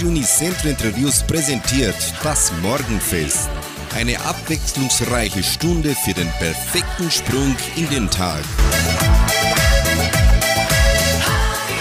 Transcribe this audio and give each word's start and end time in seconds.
Radio 0.00 0.12
Unicentro 0.12 0.70
Interviews 0.70 1.22
präsentiert 1.22 1.94
das 2.22 2.50
Morgenfest. 2.62 3.50
Eine 3.94 4.18
abwechslungsreiche 4.20 5.42
Stunde 5.42 5.94
für 5.94 6.14
den 6.14 6.28
perfekten 6.38 7.10
Sprung 7.10 7.54
in 7.76 7.86
den 7.90 8.10
Tag. 8.10 8.42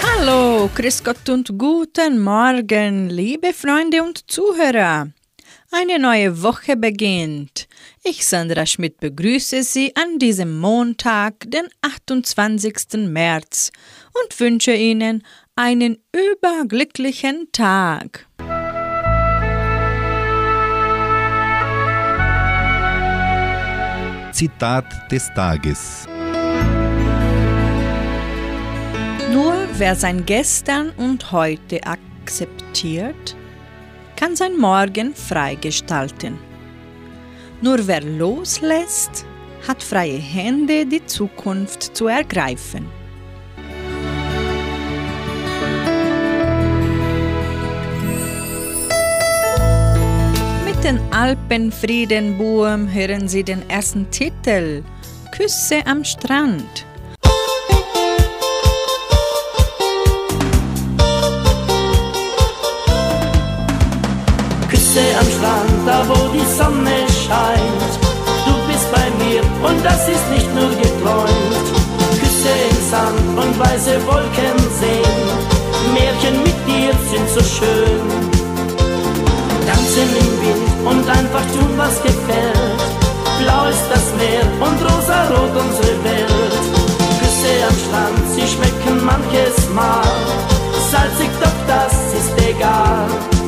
Hallo, 0.03 0.69
Grüß 0.75 1.01
Gott 1.01 1.29
und 1.29 1.57
guten 1.57 2.19
Morgen, 2.19 3.09
liebe 3.09 3.53
Freunde 3.53 4.03
und 4.03 4.29
Zuhörer. 4.29 5.07
Eine 5.71 5.97
neue 5.97 6.41
Woche 6.43 6.75
beginnt. 6.75 7.69
Ich, 8.03 8.27
Sandra 8.27 8.65
Schmidt, 8.65 8.99
begrüße 8.99 9.63
Sie 9.63 9.95
an 9.95 10.19
diesem 10.19 10.59
Montag, 10.59 11.49
den 11.49 11.69
28. 11.81 13.07
März 13.07 13.71
und 14.21 14.37
wünsche 14.41 14.73
Ihnen 14.73 15.23
einen 15.59 15.97
überglücklichen 16.13 17.49
Tag. 17.51 18.29
Zitat 24.31 24.85
des 25.11 25.29
Tages. 25.33 26.07
Nur 29.33 29.53
wer 29.73 29.95
sein 29.97 30.25
Gestern 30.25 30.91
und 30.91 31.29
heute 31.33 31.81
akzeptiert, 31.83 33.35
kann 34.15 34.37
sein 34.37 34.55
Morgen 34.55 35.13
freigestalten. 35.13 36.39
Nur 37.61 37.85
wer 37.85 38.01
loslässt, 38.01 39.25
hat 39.67 39.83
freie 39.83 40.19
Hände, 40.19 40.85
die 40.85 41.05
Zukunft 41.05 41.97
zu 41.97 42.07
ergreifen. 42.07 42.98
Mit 50.81 50.91
den 50.91 51.13
Alpenfriedenbuhm 51.13 52.87
hören 52.93 53.27
Sie 53.27 53.43
den 53.43 53.69
ersten 53.69 54.09
Titel 54.11 54.81
Küsse 55.35 55.85
am 55.85 56.05
Strand. 56.05 56.85
Küsse 64.69 65.01
am 65.19 65.25
Strand, 65.25 65.85
da 65.85 66.07
wo 66.07 66.31
die 66.31 66.45
Sonne 66.57 66.95
scheint. 67.27 67.91
Du 68.45 68.53
bist 68.71 68.89
bei 68.93 69.09
mir 69.21 69.41
und 69.69 69.83
das 69.83 70.07
ist 70.07 70.29
nicht 70.31 70.47
nur 70.55 70.69
geträumt. 70.69 71.67
Küsse 72.21 72.53
im 72.69 72.89
Sand 72.89 73.37
und 73.37 73.59
weiße 73.59 73.97
Wolken 74.07 74.57
sehen. 74.79 75.27
Märchen 75.93 76.41
mit 76.41 76.55
dir 76.65 76.93
sind 77.11 77.27
so 77.35 77.43
schön. 77.43 78.38
Und 80.89 81.07
einfach 81.07 81.45
tun, 81.53 81.71
was 81.77 82.01
gefällt. 82.01 82.81
Blau 83.39 83.65
ist 83.67 83.85
das 83.93 84.05
Meer 84.17 84.45
und 84.59 84.81
rosarot 84.81 85.51
unsere 85.55 86.03
Welt. 86.03 86.63
Küsse 87.19 87.53
am 87.69 87.77
Strand, 87.83 88.23
sie 88.35 88.47
schmecken 88.47 89.05
manches 89.05 89.69
Mal. 89.73 90.03
Salzig, 90.91 91.29
doch 91.41 91.59
das 91.67 91.93
ist 92.19 92.49
egal. 92.49 93.38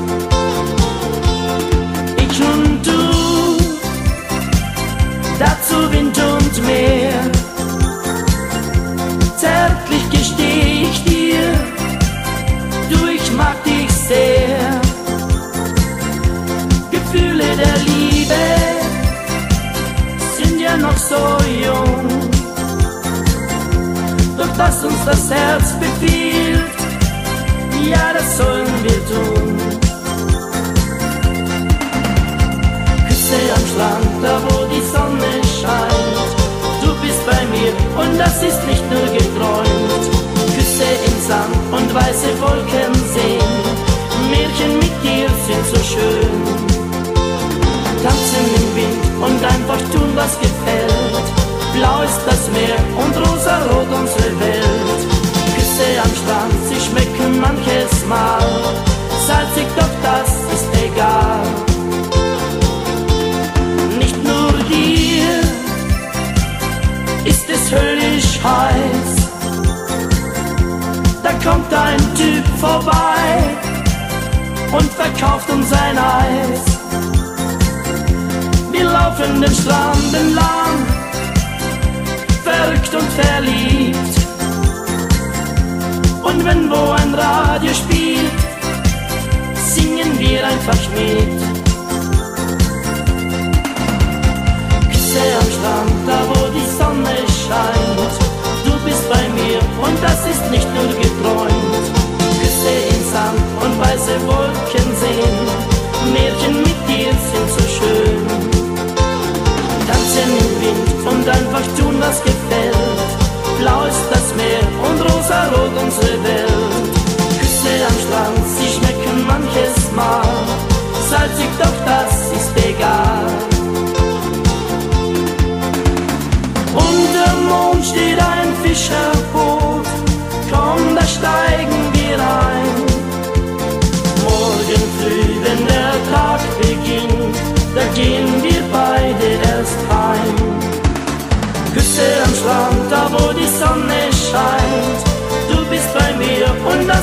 Rosarot 116.02 116.41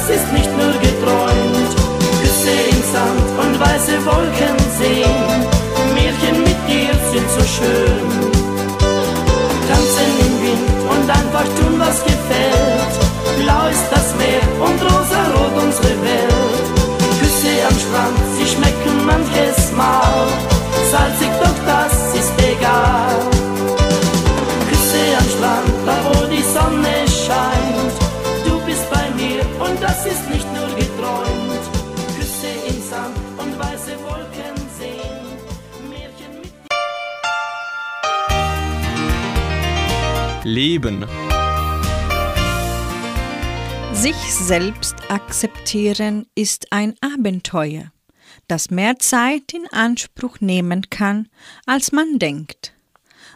das 0.08 0.16
ist 0.16 0.32
nicht 0.32 0.50
nur 0.56 0.72
geträumt. 0.72 1.72
Küsse 2.20 2.55
im 2.70 2.82
Sand 2.93 3.28
und 3.43 3.60
weiße 3.60 4.05
Wolken 4.06 4.56
sehen. 4.78 5.19
Märchen 5.94 6.43
mit 6.44 6.60
dir 6.69 6.93
sind 7.12 7.28
so 7.31 7.43
schön. 7.56 8.08
Tanzen 9.69 10.10
im 10.20 10.34
Wind 10.43 10.69
und 10.90 11.10
einfach 11.10 11.44
tun, 11.58 11.78
was 11.78 12.02
gefällt. 12.05 12.68
Leben. 40.48 41.04
Sich 43.92 44.16
selbst 44.16 44.94
akzeptieren 45.10 46.26
ist 46.34 46.72
ein 46.72 46.94
Abenteuer, 47.02 47.92
das 48.46 48.70
mehr 48.70 48.98
Zeit 48.98 49.52
in 49.52 49.66
Anspruch 49.70 50.40
nehmen 50.40 50.88
kann, 50.88 51.28
als 51.66 51.92
man 51.92 52.18
denkt. 52.18 52.72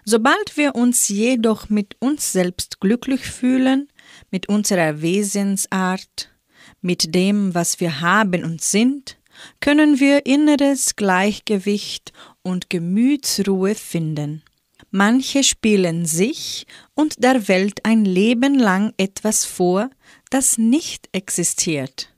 Sobald 0.07 0.57
wir 0.57 0.75
uns 0.75 1.09
jedoch 1.09 1.69
mit 1.69 1.97
uns 2.01 2.33
selbst 2.33 2.81
glücklich 2.81 3.21
fühlen, 3.21 3.89
mit 4.31 4.49
unserer 4.49 5.03
Wesensart, 5.03 6.31
mit 6.81 7.15
dem, 7.15 7.55
was 7.55 7.79
wir 7.79 8.01
haben 8.01 8.43
und 8.43 8.63
sind, 8.63 9.19
können 9.61 10.01
wir 10.01 10.25
inneres 10.25 10.97
Gleichgewicht 10.97 12.15
und 12.43 12.71
Gemütsruhe 12.71 13.75
finden. 13.75 14.43
Manche 14.95 15.43
spielen 15.43 16.05
sich 16.05 16.67
und 16.95 17.25
der 17.25 17.49
Welt 17.49 17.81
ein 17.83 18.05
Leben 18.05 18.59
lang 18.59 18.93
etwas 18.99 19.47
vor, 19.47 19.89
das 20.29 20.59
nicht 20.59 21.09
existiert. 21.13 22.15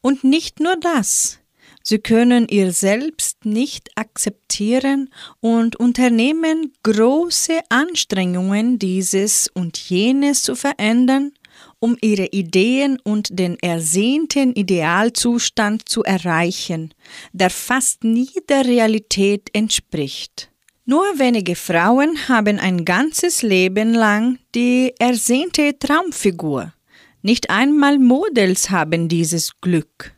Und 0.00 0.24
nicht 0.24 0.58
nur 0.58 0.74
das, 0.74 1.38
sie 1.84 2.00
können 2.00 2.48
ihr 2.48 2.72
selbst 2.72 3.44
nicht 3.44 3.90
akzeptieren 3.94 5.08
und 5.38 5.76
unternehmen 5.76 6.72
große 6.82 7.60
Anstrengungen, 7.68 8.80
dieses 8.80 9.46
und 9.54 9.78
jenes 9.78 10.42
zu 10.42 10.56
verändern, 10.56 11.30
um 11.78 11.96
ihre 12.00 12.26
Ideen 12.26 12.98
und 13.04 13.38
den 13.38 13.56
ersehnten 13.60 14.52
Idealzustand 14.52 15.88
zu 15.88 16.02
erreichen, 16.02 16.92
der 17.32 17.50
fast 17.50 18.02
nie 18.02 18.32
der 18.48 18.66
Realität 18.66 19.48
entspricht. 19.52 20.50
Nur 20.86 21.18
wenige 21.18 21.56
Frauen 21.56 22.28
haben 22.28 22.58
ein 22.58 22.84
ganzes 22.84 23.40
Leben 23.40 23.94
lang 23.94 24.38
die 24.54 24.92
ersehnte 24.98 25.78
Traumfigur. 25.78 26.74
Nicht 27.22 27.48
einmal 27.48 27.98
Models 27.98 28.68
haben 28.68 29.08
dieses 29.08 29.58
Glück. 29.62 30.14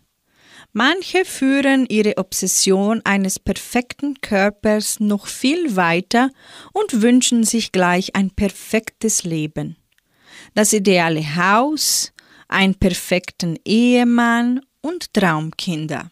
Manche 0.73 1.25
führen 1.25 1.87
ihre 1.89 2.19
Obsession 2.19 3.01
eines 3.05 3.39
perfekten 3.39 4.21
Körpers 4.21 4.99
noch 4.99 5.29
viel 5.29 5.77
weiter 5.77 6.31
und 6.73 7.01
wünschen 7.01 7.45
sich 7.45 7.71
gleich 7.71 8.17
ein 8.17 8.33
perfektes 8.33 9.23
Leben. 9.23 9.77
Das 10.55 10.73
ideale 10.73 11.37
Haus, 11.37 12.13
einen 12.49 12.75
perfekten 12.75 13.57
Ehemann 13.65 14.61
und 14.81 15.15
Traumkinder. 15.15 16.11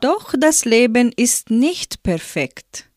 Doch 0.00 0.34
das 0.38 0.64
Leben 0.64 1.10
ist 1.16 1.50
nicht 1.50 2.04
perfekt. 2.04 2.88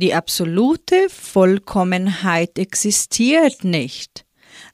Die 0.00 0.14
absolute 0.14 1.08
Vollkommenheit 1.08 2.56
existiert 2.56 3.64
nicht. 3.64 4.24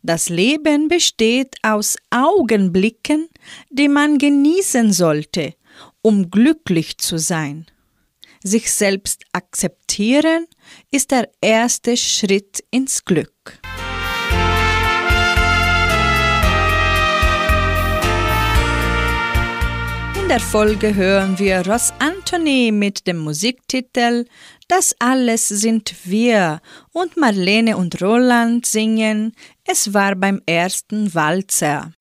Das 0.03 0.29
Leben 0.29 0.89
besteht 0.89 1.57
aus 1.63 1.97
Augenblicken, 2.11 3.31
die 3.71 3.89
man 3.89 4.19
genießen 4.19 4.93
sollte, 4.93 5.55
um 6.03 6.31
glücklich 6.31 6.99
zu 6.99 7.17
sein. 7.17 7.65
Sich 8.43 8.71
selbst 8.71 9.25
akzeptieren 9.33 10.47
ist 10.91 11.11
der 11.11 11.31
erste 11.41 11.97
Schritt 11.97 12.63
ins 12.71 13.07
Glück. 13.07 13.63
In 20.25 20.31
der 20.31 20.41
Folge 20.41 20.95
hören 20.95 21.39
wir 21.39 21.67
Ross 21.67 21.93
Anthony 21.99 22.73
mit 22.73 23.07
dem 23.07 23.19
Musiktitel 23.19 24.25
Das 24.69 24.95
alles 24.99 25.49
sind 25.49 25.95
wir 26.05 26.61
und 26.93 27.17
Marlene 27.17 27.77
und 27.77 28.01
Roland 28.01 28.65
singen 28.65 29.35
Es 29.67 29.93
war 29.93 30.15
beim 30.15 30.41
ersten 30.47 31.15
Walzer. 31.15 31.93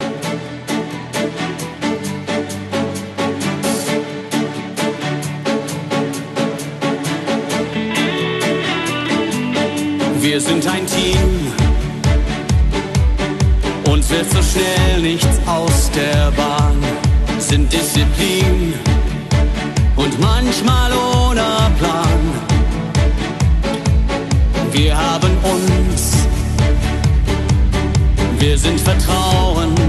Wir 10.22 10.40
sind 10.40 10.66
ein 10.66 10.88
Team, 10.88 11.52
uns 13.92 14.10
wird 14.10 14.32
so 14.32 14.42
schnell 14.42 15.02
nichts 15.02 15.38
aus 15.46 15.92
der 15.92 16.32
Bahn 16.32 16.82
sind 17.38 17.72
Disziplin 17.72 18.74
und 19.98 20.20
manchmal 20.20 20.92
ohne 20.94 21.72
Plan. 21.78 22.03
Wir 24.74 24.98
haben 24.98 25.30
uns, 25.44 26.28
wir 28.40 28.58
sind 28.58 28.82
Vertrauen 28.82 29.83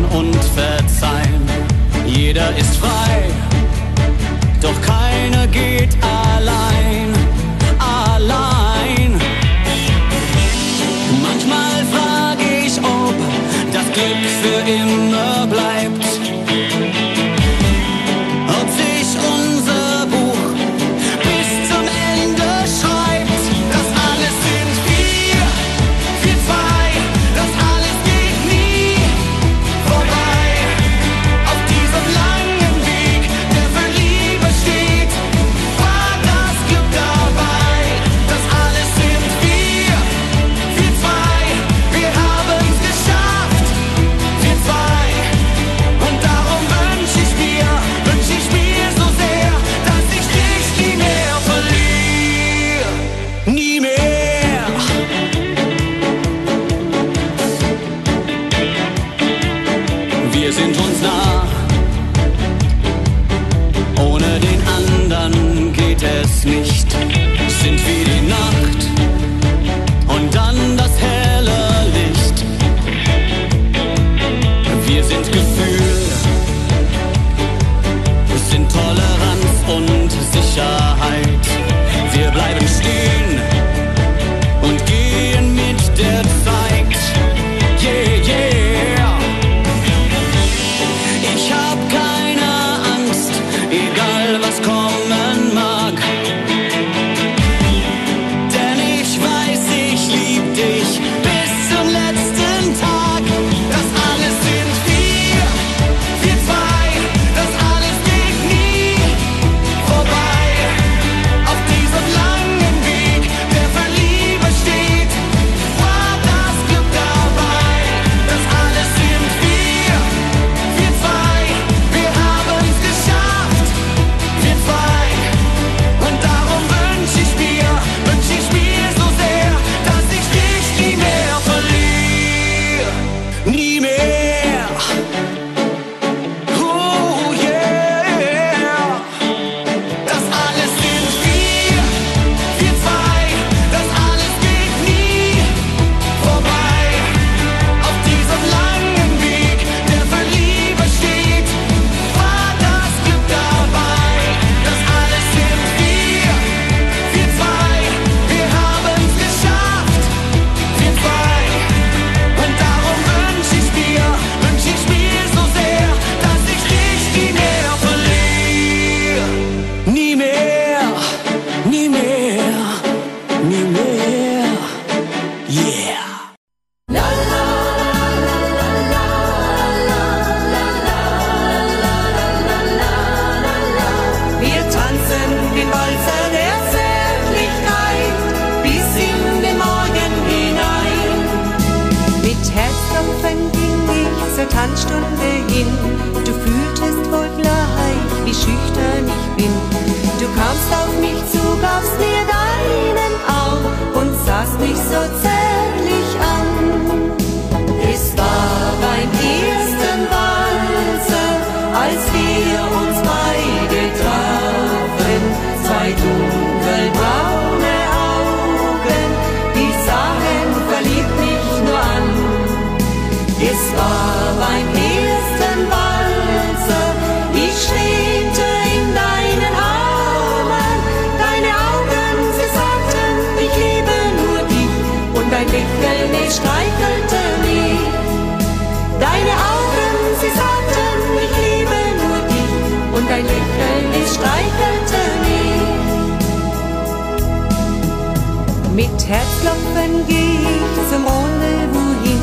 Herzklopfen 249.07 250.07
geh 250.09 250.15
ich 250.15 250.91
zum 250.91 251.05
Rendezvous 251.07 251.97
hin. 252.05 252.23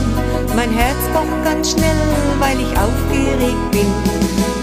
Mein 0.56 0.72
Herz 0.72 0.98
pocht 1.14 1.44
ganz 1.44 1.72
schnell, 1.72 2.02
weil 2.40 2.60
ich 2.60 2.72
aufgeregt 2.78 3.72
bin. 3.72 3.88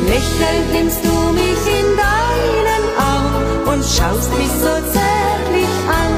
Lächelnd 0.06 0.72
nimmst 0.72 1.04
du 1.04 1.14
mich 1.32 1.62
in 1.80 1.88
deinen 1.96 2.84
Arm 2.98 3.68
und 3.72 3.84
schaust 3.84 4.30
mich 4.36 4.50
so 4.50 4.74
zärtlich 4.94 5.74
an. 6.02 6.14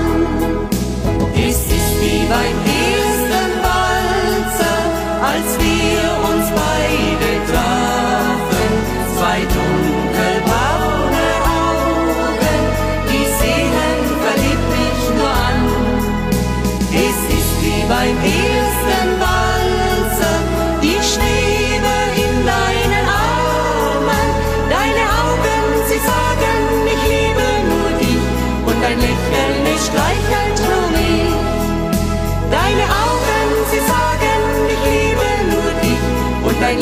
Es 1.34 1.56
ist 1.56 1.92
wie 2.00 2.24
beim 2.28 2.56
ersten 2.88 3.50
Walzer, 3.62 4.78
als 5.22 5.58
wir 5.58 6.09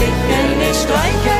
ik 0.08 0.30
en 0.38 0.60
ik 0.68 0.74
strijk 0.74 1.37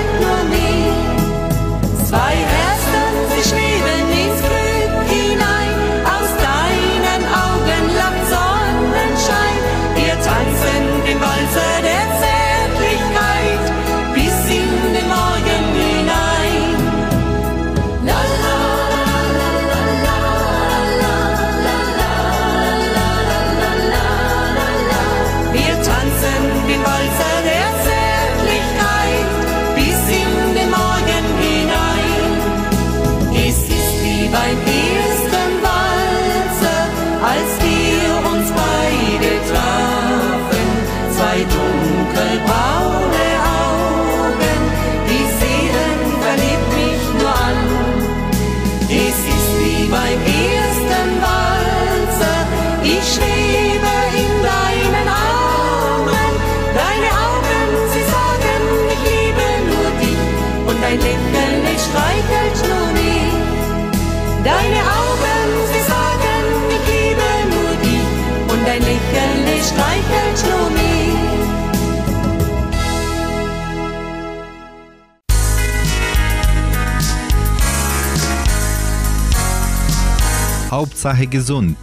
Hauptsache 80.78 81.26
gesund. 81.26 81.76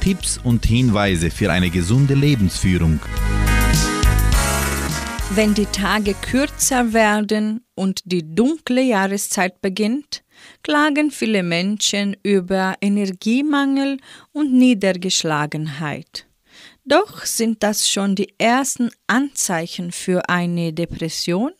Tipps 0.00 0.36
und 0.36 0.66
Hinweise 0.66 1.30
für 1.30 1.50
eine 1.50 1.70
gesunde 1.70 2.12
Lebensführung. 2.12 3.00
Wenn 5.30 5.54
die 5.54 5.64
Tage 5.64 6.12
kürzer 6.12 6.92
werden 6.92 7.64
und 7.74 8.02
die 8.04 8.34
dunkle 8.34 8.82
Jahreszeit 8.82 9.62
beginnt, 9.62 10.24
klagen 10.62 11.10
viele 11.10 11.42
Menschen 11.42 12.18
über 12.22 12.74
Energiemangel 12.82 13.96
und 14.32 14.52
Niedergeschlagenheit. 14.52 16.26
Doch 16.84 17.24
sind 17.24 17.62
das 17.62 17.88
schon 17.88 18.14
die 18.14 18.34
ersten 18.36 18.90
Anzeichen 19.06 19.90
für 19.90 20.28
eine 20.28 20.74
Depression? 20.74 21.52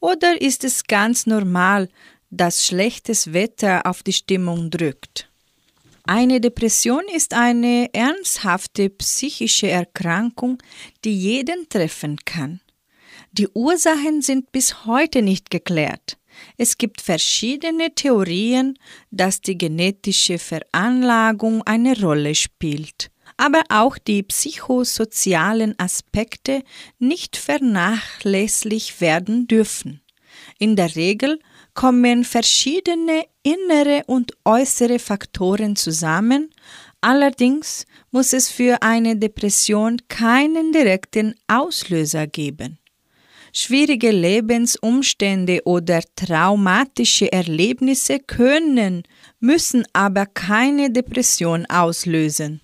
Oder 0.00 0.40
ist 0.40 0.64
es 0.64 0.84
ganz 0.84 1.26
normal, 1.26 1.90
dass 2.30 2.64
schlechtes 2.64 3.34
Wetter 3.34 3.84
auf 3.84 4.02
die 4.02 4.14
Stimmung 4.14 4.70
drückt? 4.70 5.29
Eine 6.12 6.40
Depression 6.40 7.04
ist 7.14 7.34
eine 7.34 7.88
ernsthafte 7.94 8.90
psychische 8.90 9.68
Erkrankung, 9.68 10.58
die 11.04 11.16
jeden 11.16 11.68
treffen 11.68 12.16
kann. 12.24 12.60
Die 13.30 13.46
Ursachen 13.46 14.20
sind 14.20 14.50
bis 14.50 14.86
heute 14.86 15.22
nicht 15.22 15.50
geklärt. 15.50 16.18
Es 16.56 16.78
gibt 16.78 17.00
verschiedene 17.00 17.94
Theorien, 17.94 18.76
dass 19.12 19.40
die 19.40 19.56
genetische 19.56 20.40
Veranlagung 20.40 21.62
eine 21.62 21.96
Rolle 22.00 22.34
spielt, 22.34 23.12
aber 23.36 23.62
auch 23.68 23.96
die 23.96 24.24
psychosozialen 24.24 25.78
Aspekte 25.78 26.64
nicht 26.98 27.36
vernachlässigt 27.36 29.00
werden 29.00 29.46
dürfen. 29.46 30.00
In 30.58 30.74
der 30.74 30.96
Regel 30.96 31.38
kommen 31.80 32.24
verschiedene 32.24 33.24
innere 33.42 34.02
und 34.06 34.32
äußere 34.44 34.98
Faktoren 34.98 35.76
zusammen, 35.76 36.50
allerdings 37.00 37.86
muss 38.10 38.34
es 38.34 38.50
für 38.50 38.82
eine 38.82 39.16
Depression 39.16 39.96
keinen 40.06 40.72
direkten 40.72 41.36
Auslöser 41.48 42.26
geben. 42.26 42.78
Schwierige 43.54 44.10
Lebensumstände 44.10 45.62
oder 45.64 46.02
traumatische 46.16 47.32
Erlebnisse 47.32 48.18
können, 48.18 49.04
müssen 49.38 49.86
aber 49.94 50.26
keine 50.26 50.90
Depression 50.90 51.64
auslösen. 51.64 52.60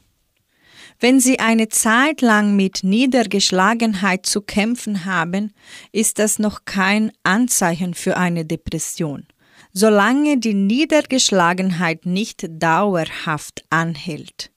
Wenn 0.99 1.21
Sie 1.21 1.41
eine 1.41 1.69
Zeit 1.69 2.23
lang 2.23 2.57
mit 2.57 2.83
Niedergeschlagenheit 2.83 4.25
zu 4.25 4.41
kämpfen 4.41 5.05
haben, 5.05 5.53
ist 5.93 6.19
das 6.19 6.39
noch 6.39 6.65
kein 6.65 7.13
Anzeichen 7.23 7.93
für 7.93 8.17
eine 8.17 8.47
Depression. 8.47 9.27
Solange 9.73 10.39
die 10.39 10.55
Niedergeschlagenheit 10.55 12.07
nicht 12.07 12.47
dauerhaft 12.49 13.63
anhält. 13.69 14.51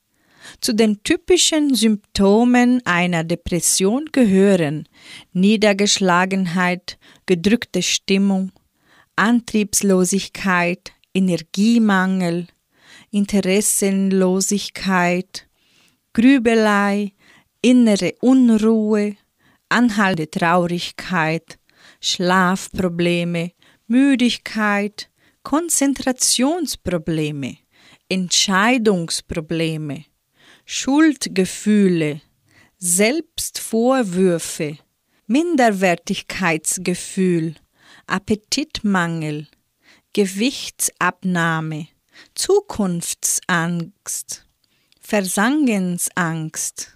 Zu 0.62 0.74
den 0.74 1.04
typischen 1.04 1.76
Symptomen 1.76 2.82
einer 2.86 3.26
Depression 3.26 4.06
gehören 4.14 4.88
Niedergeschlagenheit, 5.34 6.98
gedrückte 7.26 7.82
Stimmung, 7.82 8.54
Antriebslosigkeit, 9.18 10.94
Energiemangel, 11.14 12.48
Interessenlosigkeit, 13.12 15.49
Grübelei, 16.14 17.14
innere 17.62 18.16
Unruhe, 18.22 19.18
anhaltende 19.70 20.32
Traurigkeit, 20.32 21.60
Schlafprobleme, 22.02 23.52
Müdigkeit, 23.88 25.10
Konzentrationsprobleme, 25.44 27.58
Entscheidungsprobleme, 28.10 30.06
Schuldgefühle, 30.66 32.22
Selbstvorwürfe, 32.78 34.78
Minderwertigkeitsgefühl, 35.28 37.56
Appetitmangel, 38.08 39.48
Gewichtsabnahme, 40.14 41.88
Zukunftsangst. 42.34 44.49
Versangensangst, 45.10 46.96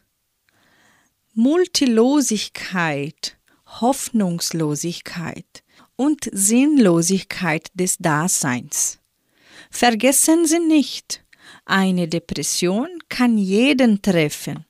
Multilosigkeit, 1.34 3.40
Hoffnungslosigkeit 3.66 5.64
und 5.96 6.30
Sinnlosigkeit 6.32 7.70
des 7.74 7.98
Daseins. 7.98 9.00
Vergessen 9.72 10.46
Sie 10.46 10.60
nicht, 10.60 11.26
eine 11.66 12.08
Depression 12.08 12.88
kann 13.10 13.40
jeden 13.40 14.04
treffen, 14.04 14.64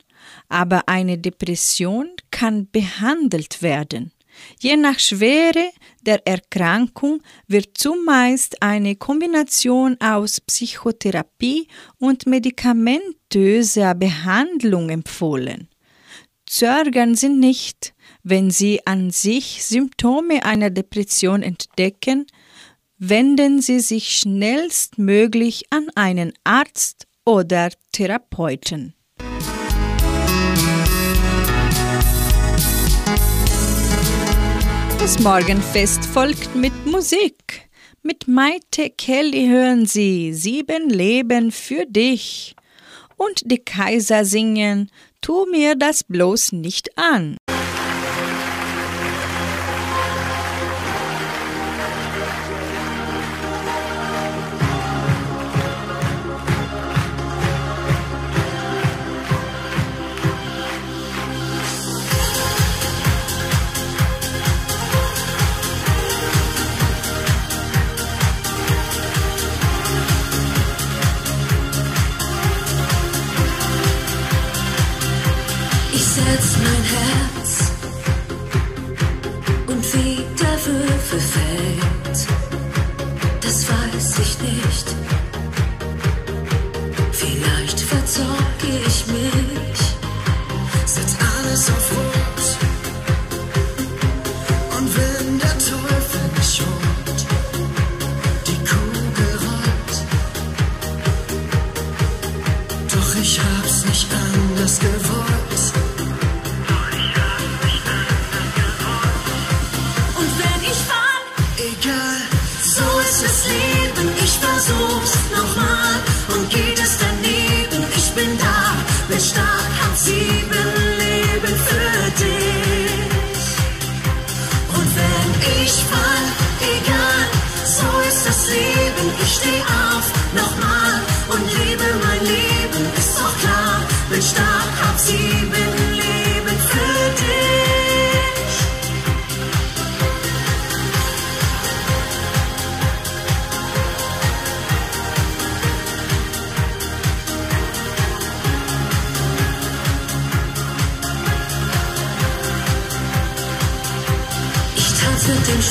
aber 0.47 0.87
eine 0.87 1.17
Depression 1.17 2.15
kann 2.31 2.69
behandelt 2.71 3.61
werden. 3.61 4.13
Je 4.59 4.77
nach 4.77 4.99
Schwere 4.99 5.69
der 6.01 6.25
Erkrankung 6.27 7.21
wird 7.47 7.77
zumeist 7.77 8.61
eine 8.61 8.95
Kombination 8.95 9.97
aus 9.99 10.41
Psychotherapie 10.41 11.67
und 11.97 12.25
medikamentöser 12.25 13.95
Behandlung 13.95 14.89
empfohlen. 14.89 15.69
Zögern 16.45 17.15
Sie 17.15 17.29
nicht, 17.29 17.93
wenn 18.23 18.51
Sie 18.51 18.85
an 18.85 19.11
sich 19.11 19.63
Symptome 19.63 20.45
einer 20.45 20.69
Depression 20.69 21.41
entdecken, 21.41 22.27
wenden 22.97 23.61
Sie 23.61 23.79
sich 23.79 24.17
schnellstmöglich 24.17 25.65
an 25.71 25.87
einen 25.95 26.33
Arzt 26.43 27.07
oder 27.25 27.69
Therapeuten. 27.91 28.93
Das 35.13 35.23
Morgenfest 35.23 36.05
folgt 36.05 36.55
mit 36.55 36.87
Musik. 36.87 37.69
Mit 38.01 38.27
Maite 38.27 38.89
Kelly 38.89 39.45
hören 39.45 39.85
Sie 39.85 40.33
Sieben 40.33 40.89
Leben 40.89 41.51
für 41.51 41.85
dich. 41.85 42.55
Und 43.15 43.43
die 43.45 43.59
Kaiser 43.59 44.25
singen 44.25 44.89
Tu 45.21 45.45
mir 45.51 45.75
das 45.75 46.03
bloß 46.03 46.53
nicht 46.53 46.97
an. 46.97 47.37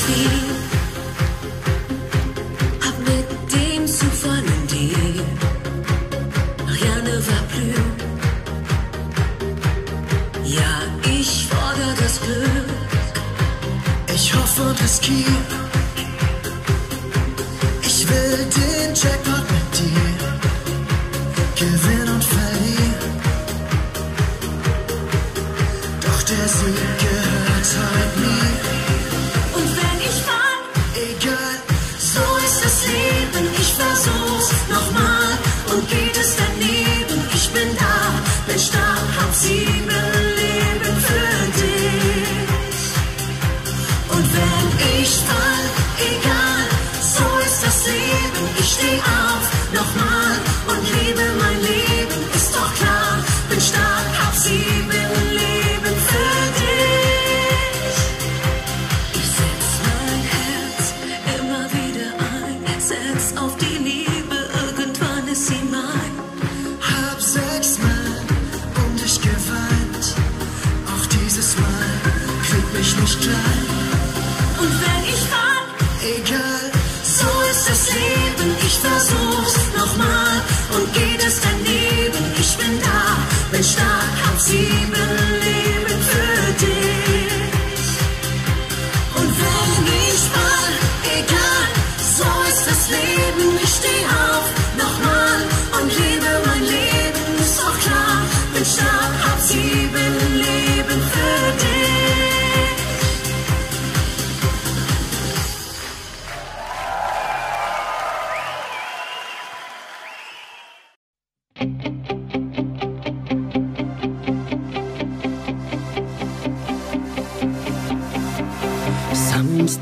see. 0.05 0.52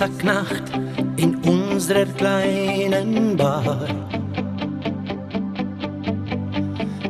Samstagnacht 0.02 0.64
in 1.18 1.36
unserer 1.46 2.06
kleinen 2.06 3.38
Bar. 3.38 3.86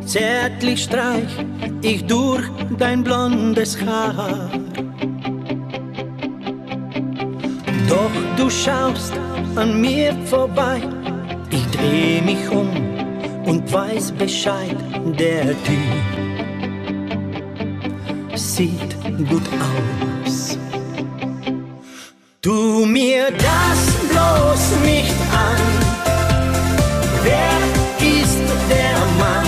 Zärtlich 0.05 0.83
streich 0.83 1.33
ich 1.81 2.05
durch 2.05 2.43
dein 2.77 3.01
blondes 3.01 3.77
Haar. 3.85 4.51
Doch 7.87 8.11
du 8.35 8.49
schaust 8.49 9.13
an 9.55 9.79
mir 9.79 10.13
vorbei, 10.25 10.81
ich 11.49 11.65
dreh 11.67 12.21
mich 12.21 12.49
um 12.49 12.69
und 13.45 13.71
weiß 13.71 14.11
Bescheid, 14.11 14.75
der 15.17 15.45
Typ 15.63 16.01
sieht 18.35 18.97
gut 19.29 19.47
aus. 19.47 20.10
Mir 23.31 23.37
das 23.37 23.79
bloß 24.09 24.81
nicht 24.85 25.15
an. 25.31 25.61
Wer 27.23 27.57
ist 27.99 28.39
der 28.69 28.97
Mann? 29.19 29.47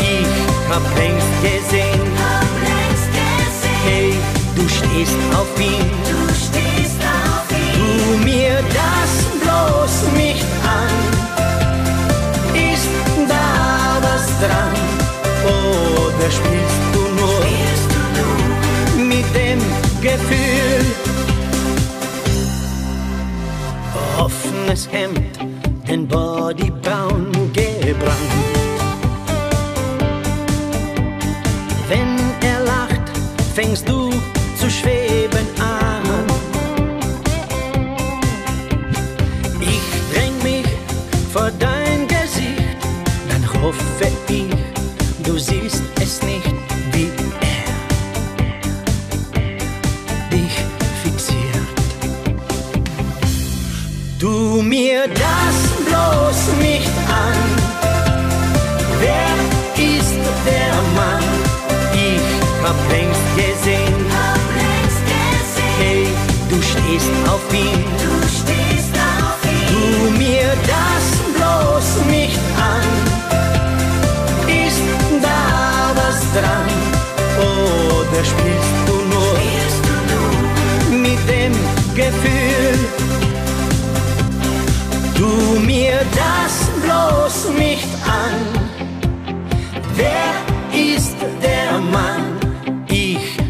Ich 0.00 0.28
hab 0.70 0.82
längst 0.96 1.26
gesehen. 1.42 2.00
Hey, 3.84 4.14
du 4.56 4.66
stehst 4.66 5.18
auf 5.36 5.60
ihn. 5.60 5.90
Tu 7.74 8.24
mir 8.24 8.56
das 8.72 9.12
bloß 9.42 10.12
nicht 10.16 10.46
an. 10.64 10.94
Ist 12.54 12.88
da 13.28 13.98
was 14.00 14.26
dran? 14.40 14.74
Oder 15.44 16.30
spielst 16.30 16.80
du 16.94 17.00
nur 17.20 19.06
mit 19.06 19.26
dem 19.34 19.60
Gefühl? 20.00 20.93
Offenes 24.64 24.88
Hemd, 24.90 25.38
den 25.88 26.08
Body 26.08 26.70
braun 26.82 27.30
gebrannt. 27.52 28.16
Wenn 31.88 32.16
er 32.42 32.60
lacht, 32.64 33.02
fängst 33.54 33.88
du 33.88 34.10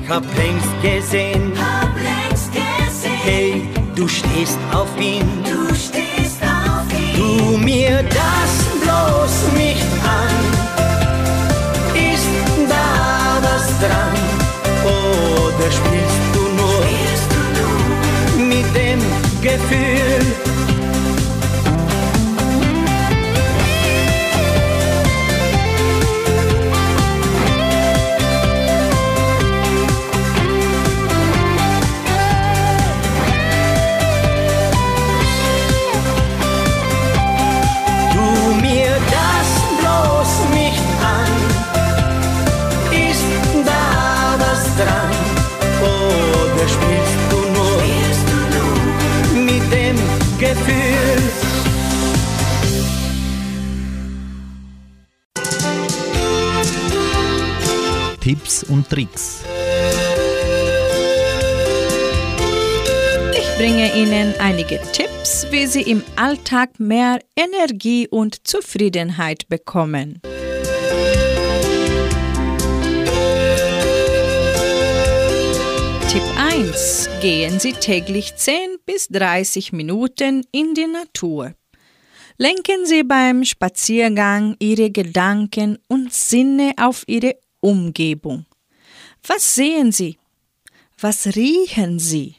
Ich 0.04 0.10
hab 0.10 0.22
längst 0.36 0.82
gesehen. 0.82 1.52
Hey, 3.22 3.62
du 3.96 4.06
stehst 4.06 4.58
auf 4.70 4.90
ihn. 5.00 5.26
Tu 7.16 7.56
mir 7.56 8.02
das 8.02 8.43
Tipps 58.54 58.70
und 58.70 58.88
Tricks. 58.88 59.42
Ich 63.32 63.56
bringe 63.56 63.94
Ihnen 63.96 64.34
einige 64.38 64.80
Tipps, 64.92 65.46
wie 65.50 65.66
Sie 65.66 65.82
im 65.82 66.02
Alltag 66.16 66.78
mehr 66.78 67.18
Energie 67.36 68.06
und 68.08 68.46
Zufriedenheit 68.46 69.48
bekommen. 69.48 70.20
Tipp 76.08 76.22
1. 76.38 77.10
Gehen 77.20 77.58
Sie 77.58 77.72
täglich 77.72 78.36
10 78.36 78.76
bis 78.86 79.08
30 79.08 79.72
Minuten 79.72 80.44
in 80.52 80.74
die 80.74 80.86
Natur. 80.86 81.54
Lenken 82.36 82.84
Sie 82.84 83.04
beim 83.04 83.44
Spaziergang 83.44 84.56
Ihre 84.58 84.90
Gedanken 84.90 85.78
und 85.88 86.12
Sinne 86.12 86.72
auf 86.76 87.04
Ihre 87.06 87.36
Umgebung. 87.64 88.44
Was 89.26 89.54
sehen 89.54 89.90
Sie? 89.90 90.18
Was 90.98 91.34
riechen 91.34 91.98
Sie? 91.98 92.36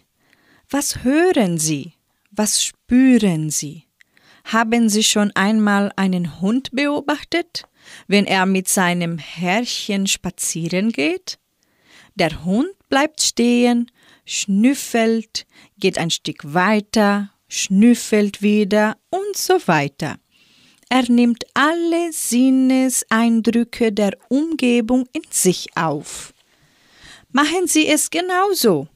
Was 0.69 1.03
hören 1.03 1.57
Sie? 1.57 1.93
Was 2.29 2.63
spüren 2.63 3.49
Sie? 3.49 3.85
Haben 4.43 4.87
Sie 4.87 5.03
schon 5.03 5.31
einmal 5.31 5.91
einen 5.95 6.39
Hund 6.41 6.69
beobachtet, 6.71 7.63
wenn 8.07 8.25
er 8.27 8.45
mit 8.45 8.67
seinem 8.67 9.17
Herrchen 9.17 10.05
spazieren 10.05 10.91
geht? 10.91 11.39
Der 12.13 12.45
Hund 12.45 12.69
bleibt 12.89 13.21
stehen, 13.21 13.91
schnüffelt, 14.25 15.47
geht 15.79 15.97
ein 15.97 16.11
Stück 16.11 16.53
weiter, 16.53 17.31
schnüffelt 17.47 18.43
wieder 18.43 18.97
und 19.09 19.35
so 19.35 19.55
weiter. 19.65 20.19
Er 20.89 21.09
nimmt 21.11 21.45
alle 21.53 22.11
Sinneseindrücke 22.11 23.91
der 23.91 24.17
Umgebung 24.29 25.05
in 25.13 25.23
sich 25.29 25.67
auf. 25.75 26.33
Machen 27.31 27.67
Sie 27.67 27.87
es 27.87 28.09
genauso. 28.09 28.87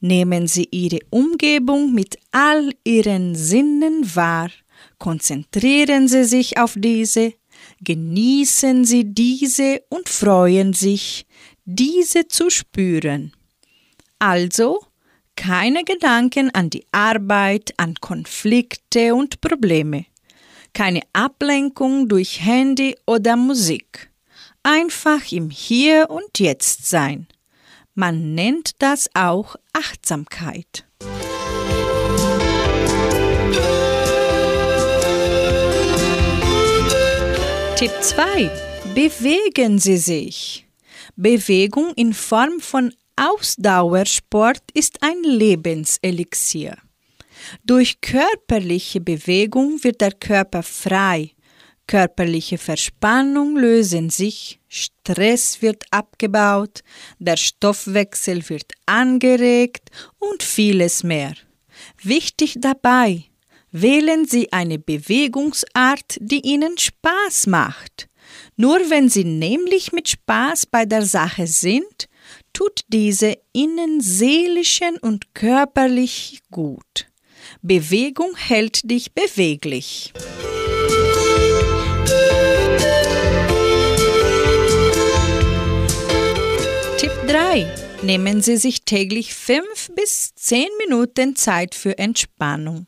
Nehmen 0.00 0.46
Sie 0.46 0.68
Ihre 0.70 1.00
Umgebung 1.10 1.92
mit 1.92 2.18
all 2.30 2.72
Ihren 2.84 3.34
Sinnen 3.34 4.14
wahr, 4.14 4.50
konzentrieren 4.98 6.08
Sie 6.08 6.24
sich 6.24 6.58
auf 6.58 6.74
diese, 6.76 7.34
genießen 7.82 8.84
Sie 8.84 9.04
diese 9.12 9.82
und 9.88 10.08
freuen 10.08 10.72
sich, 10.72 11.26
diese 11.64 12.28
zu 12.28 12.48
spüren. 12.48 13.32
Also 14.18 14.80
keine 15.36 15.84
Gedanken 15.84 16.50
an 16.54 16.70
die 16.70 16.84
Arbeit, 16.92 17.72
an 17.78 17.94
Konflikte 17.94 19.14
und 19.14 19.40
Probleme. 19.40 20.06
Keine 20.72 21.02
Ablenkung 21.12 22.08
durch 22.08 22.40
Handy 22.44 22.96
oder 23.06 23.36
Musik. 23.36 24.10
Einfach 24.62 25.32
im 25.32 25.50
Hier 25.50 26.08
und 26.10 26.38
Jetzt 26.38 26.88
sein. 26.88 27.26
Man 27.94 28.34
nennt 28.34 28.80
das 28.80 29.10
auch 29.14 29.56
Achtsamkeit. 29.72 30.84
Tipp 37.76 37.92
2. 38.00 38.50
Bewegen 38.94 39.78
Sie 39.78 39.96
sich. 39.96 40.66
Bewegung 41.16 41.92
in 41.96 42.12
Form 42.12 42.60
von 42.60 42.92
Ausdauersport 43.16 44.62
ist 44.74 45.02
ein 45.02 45.22
Lebenselixier. 45.22 46.76
Durch 47.64 48.00
körperliche 48.00 49.00
Bewegung 49.00 49.82
wird 49.82 50.00
der 50.00 50.12
Körper 50.12 50.62
frei, 50.62 51.32
körperliche 51.86 52.58
Verspannung 52.58 53.56
lösen 53.56 54.10
sich, 54.10 54.60
Stress 54.68 55.60
wird 55.60 55.84
abgebaut, 55.90 56.82
der 57.18 57.36
Stoffwechsel 57.36 58.48
wird 58.48 58.72
angeregt 58.86 59.90
und 60.18 60.42
vieles 60.42 61.02
mehr. 61.02 61.34
Wichtig 62.02 62.56
dabei, 62.58 63.24
wählen 63.72 64.26
Sie 64.26 64.52
eine 64.52 64.78
Bewegungsart, 64.78 66.18
die 66.20 66.46
Ihnen 66.46 66.78
Spaß 66.78 67.48
macht. 67.48 68.08
Nur 68.56 68.78
wenn 68.88 69.08
Sie 69.08 69.24
nämlich 69.24 69.92
mit 69.92 70.08
Spaß 70.08 70.66
bei 70.66 70.84
der 70.84 71.04
Sache 71.04 71.46
sind, 71.46 72.08
tut 72.52 72.82
diese 72.88 73.36
Ihnen 73.52 74.00
seelischen 74.00 74.96
und 74.98 75.34
körperlich 75.34 76.40
gut. 76.50 77.09
Bewegung 77.62 78.36
hält 78.36 78.90
dich 78.90 79.12
beweglich. 79.12 80.12
Tipp 86.98 87.12
3. 87.26 87.66
Nehmen 88.02 88.42
Sie 88.42 88.56
sich 88.56 88.84
täglich 88.84 89.34
5 89.34 89.90
bis 89.94 90.34
10 90.34 90.66
Minuten 90.78 91.36
Zeit 91.36 91.74
für 91.74 91.98
Entspannung. 91.98 92.86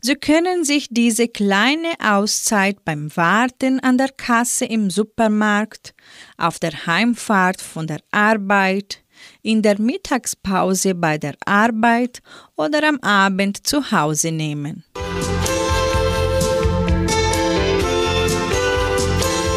Sie 0.00 0.14
können 0.14 0.64
sich 0.64 0.88
diese 0.90 1.28
kleine 1.28 1.92
Auszeit 2.00 2.84
beim 2.84 3.14
Warten 3.16 3.80
an 3.80 3.98
der 3.98 4.08
Kasse 4.08 4.64
im 4.64 4.90
Supermarkt, 4.90 5.94
auf 6.36 6.58
der 6.58 6.86
Heimfahrt 6.86 7.60
von 7.60 7.86
der 7.86 8.00
Arbeit, 8.10 9.01
in 9.42 9.62
der 9.62 9.80
Mittagspause 9.80 10.94
bei 10.94 11.18
der 11.18 11.34
Arbeit 11.44 12.20
oder 12.56 12.86
am 12.88 12.98
Abend 13.00 13.66
zu 13.66 13.90
Hause 13.90 14.32
nehmen. 14.32 14.84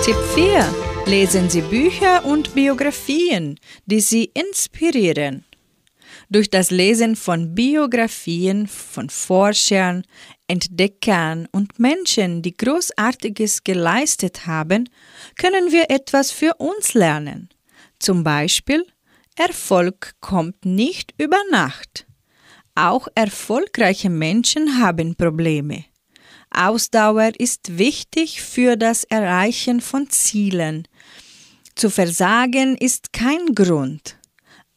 Tipp 0.03 0.17
4. 0.35 0.75
Lesen 1.07 1.49
Sie 1.49 1.61
Bücher 1.61 2.25
und 2.25 2.53
Biografien, 2.53 3.59
die 3.85 3.99
Sie 3.99 4.31
inspirieren. 4.33 5.45
Durch 6.29 6.49
das 6.49 6.71
Lesen 6.71 7.15
von 7.15 7.53
Biografien 7.53 8.67
von 8.67 9.09
Forschern, 9.09 10.03
Entdeckern 10.47 11.47
und 11.51 11.79
Menschen, 11.79 12.41
die 12.41 12.55
Großartiges 12.55 13.63
geleistet 13.63 14.47
haben, 14.47 14.89
können 15.37 15.71
wir 15.71 15.89
etwas 15.89 16.31
für 16.31 16.55
uns 16.55 16.93
lernen. 16.93 17.49
Zum 17.99 18.23
Beispiel, 18.23 18.85
Erfolg 19.35 20.13
kommt 20.21 20.65
nicht 20.65 21.13
über 21.17 21.37
Nacht. 21.51 22.07
Auch 22.73 23.07
erfolgreiche 23.15 24.09
Menschen 24.09 24.81
haben 24.81 25.15
Probleme. 25.15 25.85
Ausdauer 26.51 27.31
ist 27.37 27.77
wichtig 27.77 28.41
für 28.41 28.77
das 28.77 29.03
Erreichen 29.03 29.81
von 29.81 30.09
Zielen. 30.09 30.87
Zu 31.75 31.89
versagen 31.89 32.77
ist 32.77 33.11
kein 33.11 33.53
Grund. 33.53 34.17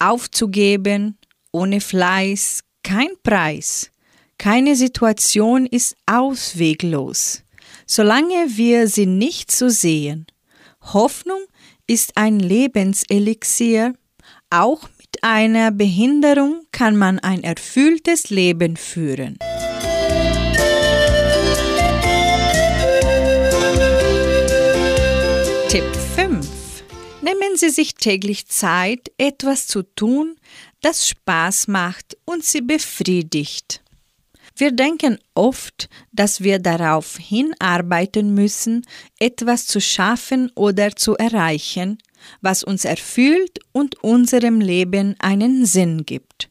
Aufzugeben 0.00 1.18
ohne 1.52 1.80
Fleiß 1.80 2.60
kein 2.82 3.10
Preis. 3.22 3.90
Keine 4.38 4.76
Situation 4.76 5.66
ist 5.66 5.96
ausweglos, 6.06 7.42
solange 7.86 8.56
wir 8.56 8.88
sie 8.88 9.06
nicht 9.06 9.50
so 9.50 9.68
sehen. 9.68 10.26
Hoffnung 10.80 11.40
ist 11.86 12.16
ein 12.16 12.38
Lebenselixier. 12.38 13.94
Auch 14.50 14.88
mit 14.96 15.22
einer 15.22 15.70
Behinderung 15.70 16.62
kann 16.72 16.96
man 16.96 17.18
ein 17.18 17.44
erfülltes 17.44 18.30
Leben 18.30 18.78
führen. 18.78 19.38
Tipp 25.68 25.84
5. 26.14 26.46
Nehmen 27.20 27.56
Sie 27.56 27.68
sich 27.68 27.94
täglich 27.94 28.46
Zeit, 28.46 29.12
etwas 29.18 29.66
zu 29.66 29.82
tun, 29.82 30.36
das 30.80 31.06
Spaß 31.06 31.68
macht 31.68 32.16
und 32.24 32.42
Sie 32.42 32.62
befriedigt. 32.62 33.82
Wir 34.56 34.72
denken 34.72 35.18
oft, 35.34 35.90
dass 36.10 36.40
wir 36.40 36.58
darauf 36.58 37.18
hinarbeiten 37.18 38.32
müssen, 38.32 38.86
etwas 39.18 39.66
zu 39.66 39.78
schaffen 39.78 40.50
oder 40.54 40.96
zu 40.96 41.16
erreichen, 41.16 41.98
was 42.40 42.62
uns 42.62 42.84
erfüllt 42.84 43.58
und 43.72 44.02
unserem 44.02 44.60
Leben 44.60 45.14
einen 45.18 45.66
Sinn 45.66 46.04
gibt. 46.04 46.50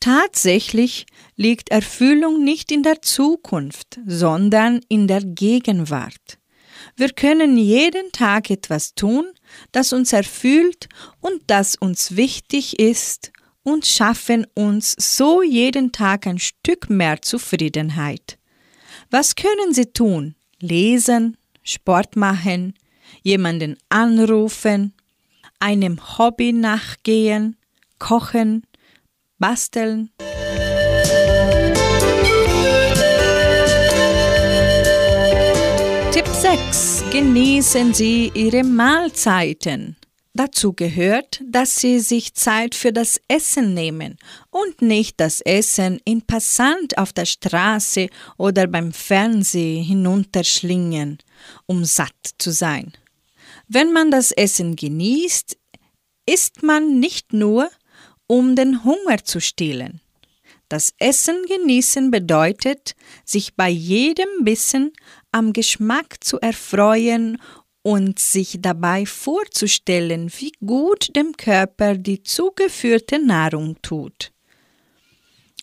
Tatsächlich 0.00 1.06
liegt 1.36 1.70
Erfüllung 1.70 2.44
nicht 2.44 2.70
in 2.70 2.82
der 2.82 3.00
Zukunft, 3.02 4.00
sondern 4.06 4.80
in 4.88 5.08
der 5.08 5.22
Gegenwart. 5.22 6.38
Wir 6.96 7.10
können 7.10 7.56
jeden 7.56 8.12
Tag 8.12 8.50
etwas 8.50 8.94
tun, 8.94 9.26
das 9.72 9.92
uns 9.92 10.12
erfüllt 10.12 10.88
und 11.20 11.42
das 11.46 11.74
uns 11.74 12.16
wichtig 12.16 12.78
ist 12.78 13.32
und 13.62 13.86
schaffen 13.86 14.46
uns 14.54 14.94
so 14.98 15.42
jeden 15.42 15.90
Tag 15.90 16.26
ein 16.26 16.38
Stück 16.38 16.90
mehr 16.90 17.22
Zufriedenheit. 17.22 18.38
Was 19.10 19.34
können 19.34 19.72
Sie 19.72 19.86
tun? 19.86 20.34
Lesen, 20.60 21.36
Sport 21.62 22.14
machen, 22.16 22.74
jemanden 23.24 23.76
anrufen, 23.88 24.92
einem 25.58 25.98
Hobby 26.18 26.52
nachgehen, 26.52 27.56
kochen, 27.98 28.62
basteln. 29.38 30.10
Tipp 36.12 36.28
6. 36.28 37.04
Genießen 37.10 37.92
Sie 37.94 38.30
Ihre 38.34 38.62
Mahlzeiten. 38.62 39.96
Dazu 40.36 40.72
gehört, 40.72 41.40
dass 41.48 41.76
Sie 41.76 42.00
sich 42.00 42.34
Zeit 42.34 42.74
für 42.74 42.92
das 42.92 43.20
Essen 43.28 43.72
nehmen 43.72 44.18
und 44.50 44.82
nicht 44.82 45.20
das 45.20 45.40
Essen 45.40 46.00
in 46.04 46.22
Passant 46.22 46.98
auf 46.98 47.12
der 47.12 47.24
Straße 47.24 48.08
oder 48.36 48.66
beim 48.66 48.92
Fernsehen 48.92 49.84
hinunterschlingen, 49.84 51.18
um 51.66 51.84
satt 51.84 52.34
zu 52.38 52.50
sein. 52.50 52.92
Wenn 53.68 53.92
man 53.92 54.10
das 54.10 54.30
Essen 54.30 54.76
genießt, 54.76 55.56
isst 56.26 56.62
man 56.62 57.00
nicht 57.00 57.32
nur, 57.32 57.70
um 58.26 58.56
den 58.56 58.84
Hunger 58.84 59.24
zu 59.24 59.40
stillen. 59.40 60.00
Das 60.68 60.94
Essen 60.98 61.44
genießen 61.46 62.10
bedeutet, 62.10 62.94
sich 63.24 63.54
bei 63.54 63.68
jedem 63.68 64.28
Bissen 64.44 64.92
am 65.30 65.52
Geschmack 65.52 66.24
zu 66.24 66.40
erfreuen 66.40 67.40
und 67.82 68.18
sich 68.18 68.58
dabei 68.60 69.04
vorzustellen, 69.04 70.32
wie 70.38 70.52
gut 70.64 71.14
dem 71.14 71.36
Körper 71.36 71.96
die 71.96 72.22
zugeführte 72.22 73.18
Nahrung 73.18 73.76
tut. 73.82 74.32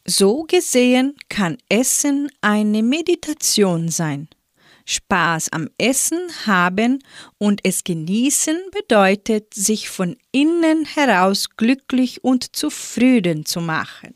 So 0.06 0.44
gesehen 0.44 1.16
kann 1.30 1.58
Essen 1.68 2.30
eine 2.42 2.84
Meditation 2.84 3.90
sein. 3.90 4.30
Spaß 4.86 5.50
am 5.52 5.70
Essen 5.78 6.20
haben 6.46 7.00
und 7.38 7.62
es 7.64 7.84
genießen 7.84 8.58
bedeutet, 8.72 9.54
sich 9.54 9.90
von 9.90 10.18
innen 10.32 10.86
heraus 10.86 11.50
glücklich 11.56 12.24
und 12.24 12.56
zufrieden 12.56 13.46
zu 13.46 13.62
machen. 13.62 14.16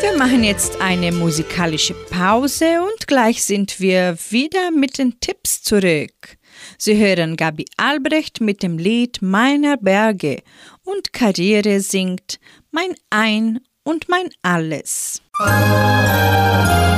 Wir 0.00 0.18
machen 0.18 0.44
jetzt 0.44 0.80
eine 0.80 1.12
musikalische 1.12 1.94
Pause 1.94 2.82
und 2.82 3.06
gleich 3.06 3.44
sind 3.44 3.80
wir 3.80 4.16
wieder 4.30 4.70
mit 4.70 4.98
den 4.98 5.18
Tipps 5.20 5.62
zurück. 5.62 6.38
Sie 6.78 6.96
hören 6.96 7.36
Gabi 7.36 7.66
Albrecht 7.76 8.40
mit 8.40 8.62
dem 8.62 8.78
Lied 8.78 9.22
Meiner 9.22 9.76
Berge 9.76 10.42
und 10.84 11.12
Karriere 11.12 11.80
singt 11.80 12.38
Mein 12.70 12.94
Ein 13.10 13.60
und 13.82 14.08
mein 14.08 14.30
Alles. 14.42 15.22
Mein 15.38 16.93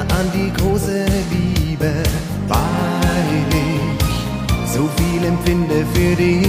an 0.00 0.30
die 0.32 0.52
große 0.52 1.04
Liebe, 1.30 1.92
weil 2.46 3.42
ich 3.50 4.72
so 4.72 4.88
viel 4.96 5.24
empfinde 5.24 5.84
für 5.94 6.14
dich. 6.14 6.48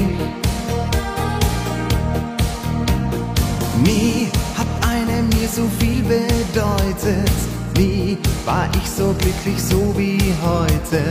Nie 3.83 4.27
hat 4.57 4.67
eine 4.87 5.23
mir 5.23 5.47
so 5.47 5.63
viel 5.79 6.03
bedeutet, 6.03 7.31
nie 7.77 8.17
war 8.45 8.67
ich 8.75 8.89
so 8.89 9.15
glücklich 9.17 9.61
so 9.61 9.93
wie 9.97 10.19
heute. 10.43 11.01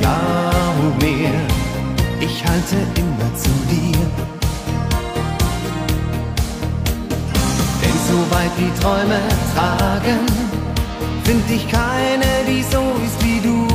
Glaub 0.00 1.02
mir, 1.02 1.32
ich 2.20 2.44
halte 2.44 2.76
immer 2.96 3.34
zu 3.36 3.50
dir. 3.70 3.98
Denn 7.82 7.98
so 8.08 8.18
weit 8.34 8.52
die 8.58 8.80
Träume 8.80 9.20
tragen, 9.54 10.65
find 11.26 11.50
ich 11.50 11.68
keine, 11.68 12.30
die 12.46 12.62
so 12.62 12.82
ist 13.04 13.18
wie 13.24 13.40
du. 13.40 13.66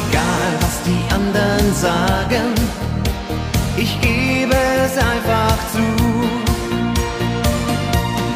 Egal 0.00 0.50
was 0.60 0.76
die 0.88 1.02
anderen 1.12 1.74
sagen, 1.74 2.46
ich 3.76 4.00
gebe 4.00 4.54
es 4.84 4.96
einfach 4.96 5.58
zu. 5.72 5.86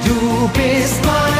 Du 0.05 0.49
bist 0.49 1.01
mein 1.05 1.38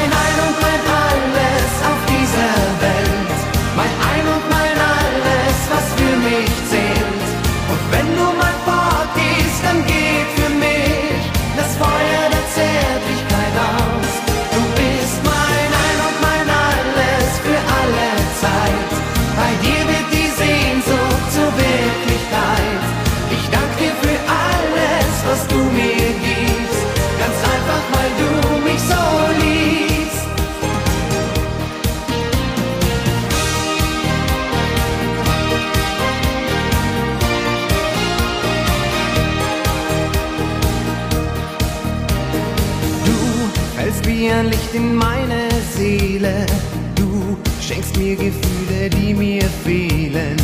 in 44.79 44.95
meine 44.95 45.49
Seele. 45.77 46.47
Du 46.95 47.37
schenkst 47.61 47.97
mir 47.97 48.15
Gefühle, 48.17 48.89
die 48.97 49.13
mir 49.15 49.45
fehlen. 49.65 50.37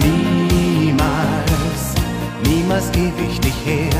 Niemals, 0.00 1.82
niemals 2.48 2.90
geb 2.92 3.14
ich 3.28 3.38
dich 3.40 3.58
her. 3.64 3.98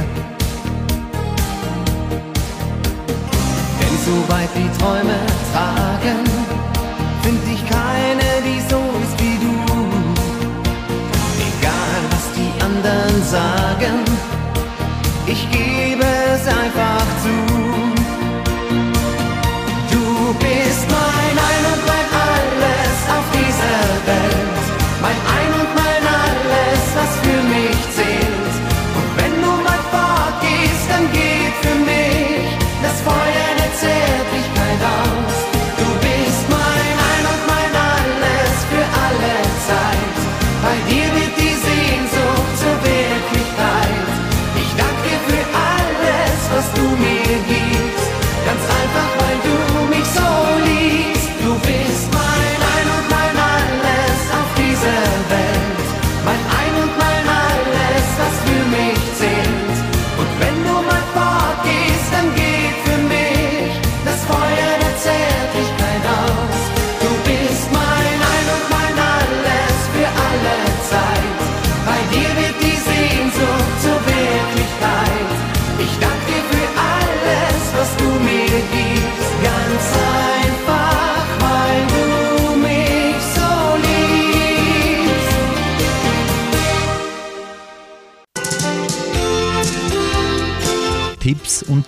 Denn 3.79 3.97
so 4.07 4.17
weit 4.33 4.53
wie 4.57 4.71
Träume 4.79 5.19
tragen, 5.51 6.21
find 7.23 7.43
ich 7.55 7.63
keine, 7.79 8.29
die 8.49 8.61
so 8.73 8.81
ist 9.05 9.17
wie 9.23 9.37
du. 9.45 9.55
Egal 11.51 12.01
was 12.13 12.27
die 12.39 12.53
anderen 12.69 13.17
sagen, 13.37 13.97
ich 15.27 15.43
gehe. 15.51 15.82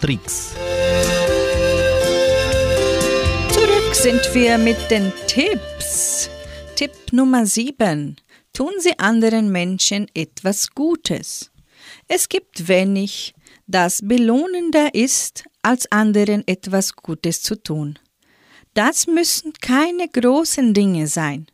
Tricks. 0.05 0.55
Zurück 3.55 3.95
sind 3.95 4.21
wir 4.35 4.59
mit 4.59 4.91
den 4.91 5.11
Tipps. 5.27 6.29
Tipp 6.77 6.93
Nummer 7.13 7.47
7. 7.47 8.17
Tun 8.53 8.73
Sie 8.81 8.99
anderen 8.99 9.51
Menschen 9.51 10.07
etwas 10.13 10.73
Gutes. 10.75 11.51
Es 12.07 12.29
gibt 12.29 12.69
wenig, 12.69 13.33
das 13.67 14.01
belohnender 14.03 14.95
ist, 14.95 15.45
als 15.63 15.91
anderen 15.91 16.47
etwas 16.47 16.97
Gutes 16.97 17.41
zu 17.41 17.55
tun. 17.55 17.99
Das 18.75 19.07
müssen 19.07 19.55
keine 19.55 20.07
großen 20.07 20.75
Dinge 20.75 21.07
sein. 21.07 21.47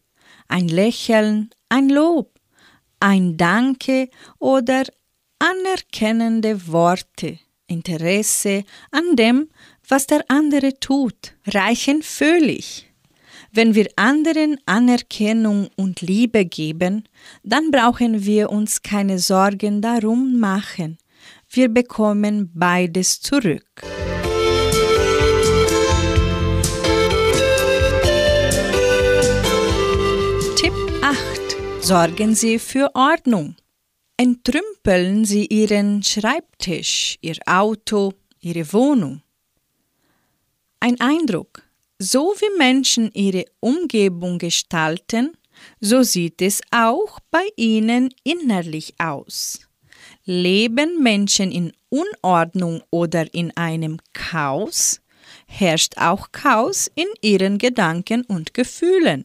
Ein 0.49 0.67
Lächeln, 0.67 1.51
ein 1.69 1.89
Lob, 1.89 2.35
ein 2.99 3.37
Danke 3.37 4.11
oder 4.41 4.83
anerkennende 5.39 6.67
Worte, 6.67 7.39
Interesse 7.71 8.65
an 8.91 9.17
dem, 9.17 9.49
was 9.89 10.07
der 10.07 10.25
andere 10.29 10.79
tut, 10.79 11.35
reichen 11.47 12.03
völlig. 12.03 12.91
Wenn 13.53 13.75
wir 13.75 13.89
anderen 13.97 14.59
Anerkennung 14.67 15.71
und 15.77 16.03
Liebe 16.03 16.45
geben, 16.45 17.09
dann 17.43 17.71
brauchen 17.71 18.25
wir 18.25 18.51
uns 18.51 18.83
keine 18.83 19.19
Sorgen 19.19 19.83
darum 19.83 20.39
machen. 20.39 20.99
Wir 21.51 21.69
bekommen 21.69 22.51
beides 22.55 23.21
zurück. 23.21 23.83
Tipp 30.57 30.73
8. 31.03 31.19
Sorgen 31.81 32.37
Sie 32.37 32.61
für 32.61 32.95
Ordnung. 32.95 33.57
Entrümpeln 34.23 35.25
Sie 35.25 35.47
Ihren 35.47 36.03
Schreibtisch, 36.03 37.17
Ihr 37.23 37.39
Auto, 37.47 38.13
Ihre 38.43 38.71
Wohnung. 38.75 39.23
Ein 40.79 41.01
Eindruck. 41.01 41.63
So 41.99 42.35
wie 42.39 42.59
Menschen 42.59 43.11
ihre 43.15 43.47
Umgebung 43.61 44.37
gestalten, 44.37 45.33
so 45.81 46.03
sieht 46.03 46.43
es 46.43 46.61
auch 46.71 47.19
bei 47.31 47.47
ihnen 47.57 48.13
innerlich 48.23 48.93
aus. 48.99 49.61
Leben 50.27 51.03
Menschen 51.03 51.51
in 51.51 51.73
Unordnung 51.89 52.83
oder 52.91 53.33
in 53.33 53.57
einem 53.57 54.01
Chaos, 54.13 55.01
herrscht 55.47 55.97
auch 55.97 56.31
Chaos 56.31 56.91
in 56.95 57.09
ihren 57.23 57.57
Gedanken 57.57 58.27
und 58.27 58.53
Gefühlen. 58.53 59.25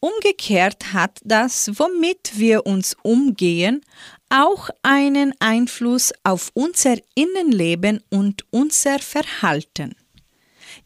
Umgekehrt 0.00 0.92
hat 0.92 1.20
das, 1.24 1.70
womit 1.78 2.32
wir 2.34 2.66
uns 2.66 2.96
umgehen, 3.02 3.80
auch 4.28 4.68
einen 4.82 5.32
Einfluss 5.38 6.12
auf 6.22 6.50
unser 6.54 6.96
Innenleben 7.14 8.02
und 8.10 8.44
unser 8.50 8.98
Verhalten. 8.98 9.94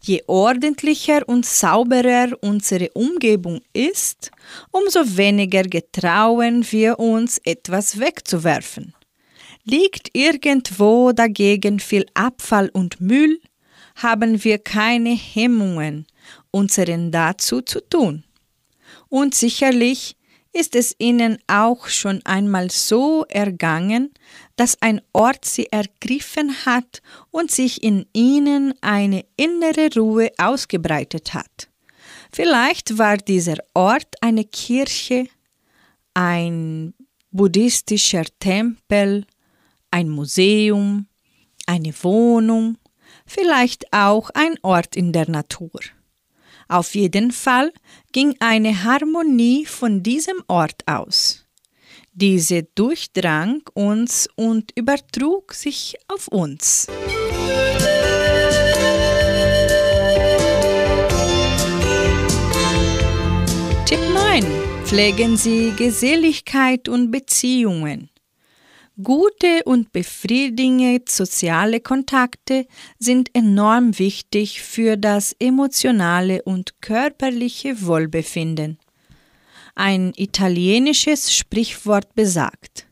Je 0.02 0.22
ordentlicher 0.26 1.28
und 1.28 1.44
sauberer 1.44 2.28
unsere 2.40 2.90
Umgebung 2.92 3.60
ist, 3.72 4.30
umso 4.70 5.16
weniger 5.16 5.64
getrauen 5.64 6.64
wir 6.70 6.98
uns 6.98 7.38
etwas 7.44 7.98
wegzuwerfen. 7.98 8.94
Liegt 9.64 10.10
irgendwo 10.12 11.12
dagegen 11.12 11.80
viel 11.80 12.06
Abfall 12.14 12.70
und 12.72 13.00
Müll, 13.00 13.40
haben 13.96 14.42
wir 14.42 14.58
keine 14.58 15.10
Hemmungen, 15.10 16.06
unseren 16.50 17.10
dazu 17.10 17.60
zu 17.60 17.80
tun. 17.80 18.24
Und 19.10 19.34
sicherlich 19.34 20.16
ist 20.52 20.74
es 20.74 20.94
ihnen 20.98 21.38
auch 21.46 21.88
schon 21.88 22.20
einmal 22.24 22.70
so 22.70 23.24
ergangen, 23.28 24.12
dass 24.56 24.80
ein 24.80 25.00
Ort 25.12 25.44
sie 25.44 25.66
ergriffen 25.66 26.64
hat 26.64 27.02
und 27.30 27.50
sich 27.50 27.82
in 27.82 28.06
ihnen 28.12 28.74
eine 28.80 29.24
innere 29.36 29.90
Ruhe 29.94 30.30
ausgebreitet 30.38 31.34
hat. 31.34 31.68
Vielleicht 32.32 32.98
war 32.98 33.16
dieser 33.16 33.58
Ort 33.74 34.14
eine 34.20 34.44
Kirche, 34.44 35.26
ein 36.14 36.94
buddhistischer 37.30 38.24
Tempel, 38.38 39.26
ein 39.90 40.08
Museum, 40.08 41.06
eine 41.66 41.92
Wohnung, 42.02 42.78
vielleicht 43.26 43.92
auch 43.92 44.30
ein 44.34 44.56
Ort 44.62 44.96
in 44.96 45.12
der 45.12 45.28
Natur. 45.28 45.80
Auf 46.70 46.94
jeden 46.94 47.32
Fall 47.32 47.72
ging 48.12 48.36
eine 48.38 48.84
Harmonie 48.84 49.66
von 49.66 50.04
diesem 50.04 50.36
Ort 50.46 50.86
aus. 50.86 51.44
Diese 52.12 52.62
durchdrang 52.62 53.62
uns 53.74 54.28
und 54.36 54.70
übertrug 54.76 55.52
sich 55.52 55.96
auf 56.06 56.28
uns. 56.28 56.86
Tipp 63.84 63.98
9. 64.14 64.44
Pflegen 64.84 65.36
Sie 65.36 65.72
Geselligkeit 65.76 66.88
und 66.88 67.10
Beziehungen. 67.10 68.09
Gute 69.02 69.62
und 69.64 69.92
befriedigende 69.92 71.02
soziale 71.08 71.80
Kontakte 71.80 72.66
sind 72.98 73.34
enorm 73.34 73.98
wichtig 73.98 74.62
für 74.62 74.96
das 74.96 75.34
emotionale 75.38 76.42
und 76.42 76.80
körperliche 76.80 77.86
Wohlbefinden. 77.86 78.78
Ein 79.74 80.12
italienisches 80.16 81.34
Sprichwort 81.34 82.14
besagt, 82.14 82.86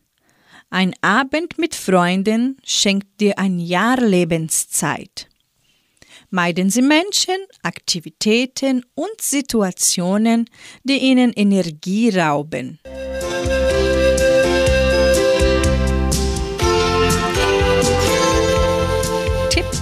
ein 0.70 0.94
Abend 1.00 1.59
mit 1.59 1.74
Freunden 1.74 2.59
schenkt 2.62 3.20
dir 3.20 3.38
ein 3.38 3.59
Jahr 3.59 3.98
Lebenszeit. 3.98 5.28
Meiden 6.30 6.68
Sie 6.68 6.82
Menschen, 6.82 7.36
Aktivitäten 7.62 8.84
und 8.94 9.18
Situationen, 9.18 10.44
die 10.84 10.98
Ihnen 10.98 11.32
Energie 11.32 12.11
rauben. 12.11 12.80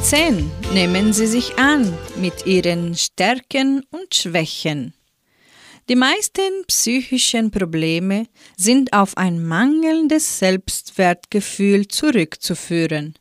10. 0.08 0.48
Nehmen 0.72 1.12
Sie 1.12 1.26
sich 1.26 1.58
an 1.58 1.92
mit 2.14 2.46
Ihren 2.46 2.94
Stärken 2.94 3.84
und 3.90 4.14
Schwächen. 4.14 4.94
Die 5.88 5.96
meisten 5.96 6.64
psychischen 6.68 7.50
Probleme 7.50 8.28
sind 8.56 8.92
auf 8.92 9.16
ein 9.16 9.44
mangelndes 9.44 10.38
Selbstwertgefühl 10.38 11.88
zurückzuführen. 11.88 13.16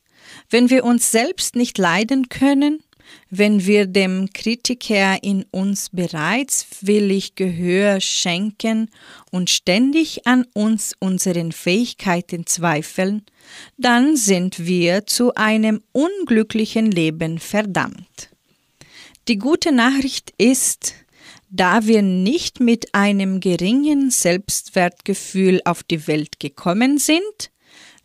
Wenn 0.51 0.69
wir 0.69 0.83
uns 0.83 1.09
selbst 1.09 1.55
nicht 1.55 1.79
leiden 1.79 2.29
können, 2.29 2.83
wenn 3.29 3.65
wir 3.65 3.87
dem 3.87 4.29
Kritiker 4.33 5.21
in 5.23 5.45
uns 5.51 5.89
bereitswillig 5.89 7.35
Gehör 7.35 7.99
schenken 7.99 8.89
und 9.31 9.49
ständig 9.49 10.27
an 10.27 10.45
uns 10.53 10.93
unseren 10.99 11.51
Fähigkeiten 11.51 12.45
zweifeln, 12.45 13.23
dann 13.77 14.15
sind 14.15 14.65
wir 14.65 15.05
zu 15.05 15.33
einem 15.35 15.81
unglücklichen 15.91 16.91
Leben 16.91 17.39
verdammt. 17.39 18.29
Die 19.27 19.37
gute 19.37 19.71
Nachricht 19.71 20.33
ist, 20.37 20.93
da 21.49 21.87
wir 21.87 22.01
nicht 22.01 22.59
mit 22.59 22.93
einem 22.93 23.39
geringen 23.39 24.11
Selbstwertgefühl 24.11 25.61
auf 25.65 25.83
die 25.83 26.07
Welt 26.07 26.39
gekommen 26.39 26.99
sind, 26.99 27.51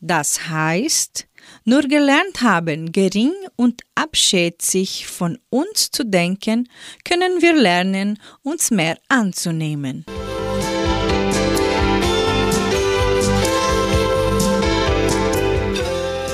das 0.01 0.49
heißt, 0.49 1.27
nur 1.65 1.83
gelernt 1.83 2.43
haben, 2.43 2.93
gering 2.93 3.33
und 3.57 3.83
abschätzig 3.95 5.07
von 5.07 5.39
uns 5.51 5.91
zu 5.91 6.05
denken, 6.05 6.69
können 7.05 7.43
wir 7.43 7.55
lernen, 7.55 8.19
uns 8.43 8.71
mehr 8.71 8.99
anzunehmen. 9.09 10.05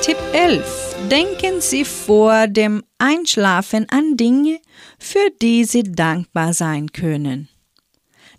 Tipp 0.01 0.17
11. 0.33 0.87
Denken 1.11 1.61
Sie 1.61 1.85
vor 1.85 2.47
dem 2.47 2.83
Einschlafen 2.97 3.87
an 3.89 4.17
Dinge, 4.17 4.59
für 4.99 5.29
die 5.41 5.65
Sie 5.65 5.83
dankbar 5.83 6.53
sein 6.53 6.91
können. 6.91 7.49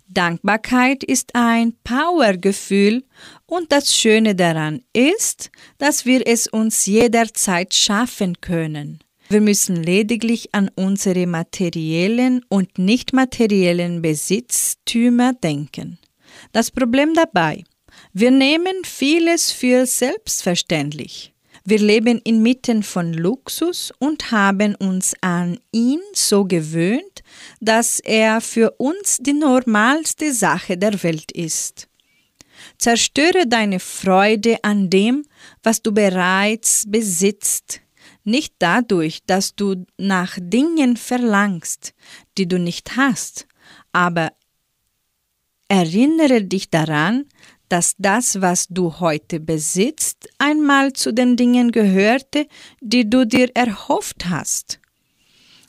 Dankbarkeit 0.09 1.03
ist 1.03 1.35
ein 1.35 1.73
Powergefühl 1.83 3.03
und 3.45 3.71
das 3.71 3.95
Schöne 3.95 4.35
daran 4.35 4.81
ist, 4.91 5.51
dass 5.77 6.05
wir 6.05 6.25
es 6.25 6.47
uns 6.47 6.87
jederzeit 6.87 7.73
schaffen 7.73 8.41
können. 8.41 8.99
Wir 9.29 9.41
müssen 9.41 9.75
lediglich 9.75 10.55
an 10.55 10.71
unsere 10.75 11.27
materiellen 11.27 12.43
und 12.49 12.79
nicht 12.79 13.13
materiellen 13.13 14.01
Besitztümer 14.01 15.33
denken. 15.33 15.99
Das 16.51 16.71
Problem 16.71 17.13
dabei, 17.13 17.63
wir 18.11 18.31
nehmen 18.31 18.83
vieles 18.83 19.51
für 19.51 19.85
selbstverständlich. 19.85 21.33
Wir 21.69 21.77
leben 21.77 22.19
inmitten 22.23 22.81
von 22.81 23.13
Luxus 23.13 23.93
und 23.99 24.31
haben 24.31 24.73
uns 24.73 25.13
an 25.21 25.59
ihn 25.71 25.99
so 26.13 26.45
gewöhnt, 26.45 27.21
dass 27.59 27.99
er 27.99 28.41
für 28.41 28.71
uns 28.79 29.19
die 29.19 29.33
normalste 29.33 30.33
Sache 30.33 30.79
der 30.79 31.03
Welt 31.03 31.31
ist. 31.31 31.87
Zerstöre 32.79 33.45
deine 33.45 33.79
Freude 33.79 34.57
an 34.63 34.89
dem, 34.89 35.25
was 35.61 35.83
du 35.83 35.91
bereits 35.91 36.85
besitzt, 36.87 37.81
Nicht 38.23 38.55
dadurch, 38.57 39.19
dass 39.27 39.55
du 39.55 39.85
nach 39.99 40.39
Dingen 40.41 40.97
verlangst, 40.97 41.93
die 42.39 42.47
du 42.47 42.57
nicht 42.57 42.97
hast, 42.97 43.45
aber 43.93 44.33
erinnere 45.67 46.43
dich 46.43 46.71
daran, 46.71 47.25
dass 47.69 47.95
das, 47.97 48.41
was 48.41 48.67
du 48.67 48.99
heute 48.99 49.39
besitzt, 49.39 50.29
einmal 50.37 50.93
zu 50.93 51.13
den 51.13 51.37
Dingen 51.37 51.71
gehörte, 51.71 52.47
die 52.81 53.09
du 53.09 53.25
dir 53.25 53.49
erhofft 53.55 54.27
hast. 54.27 54.79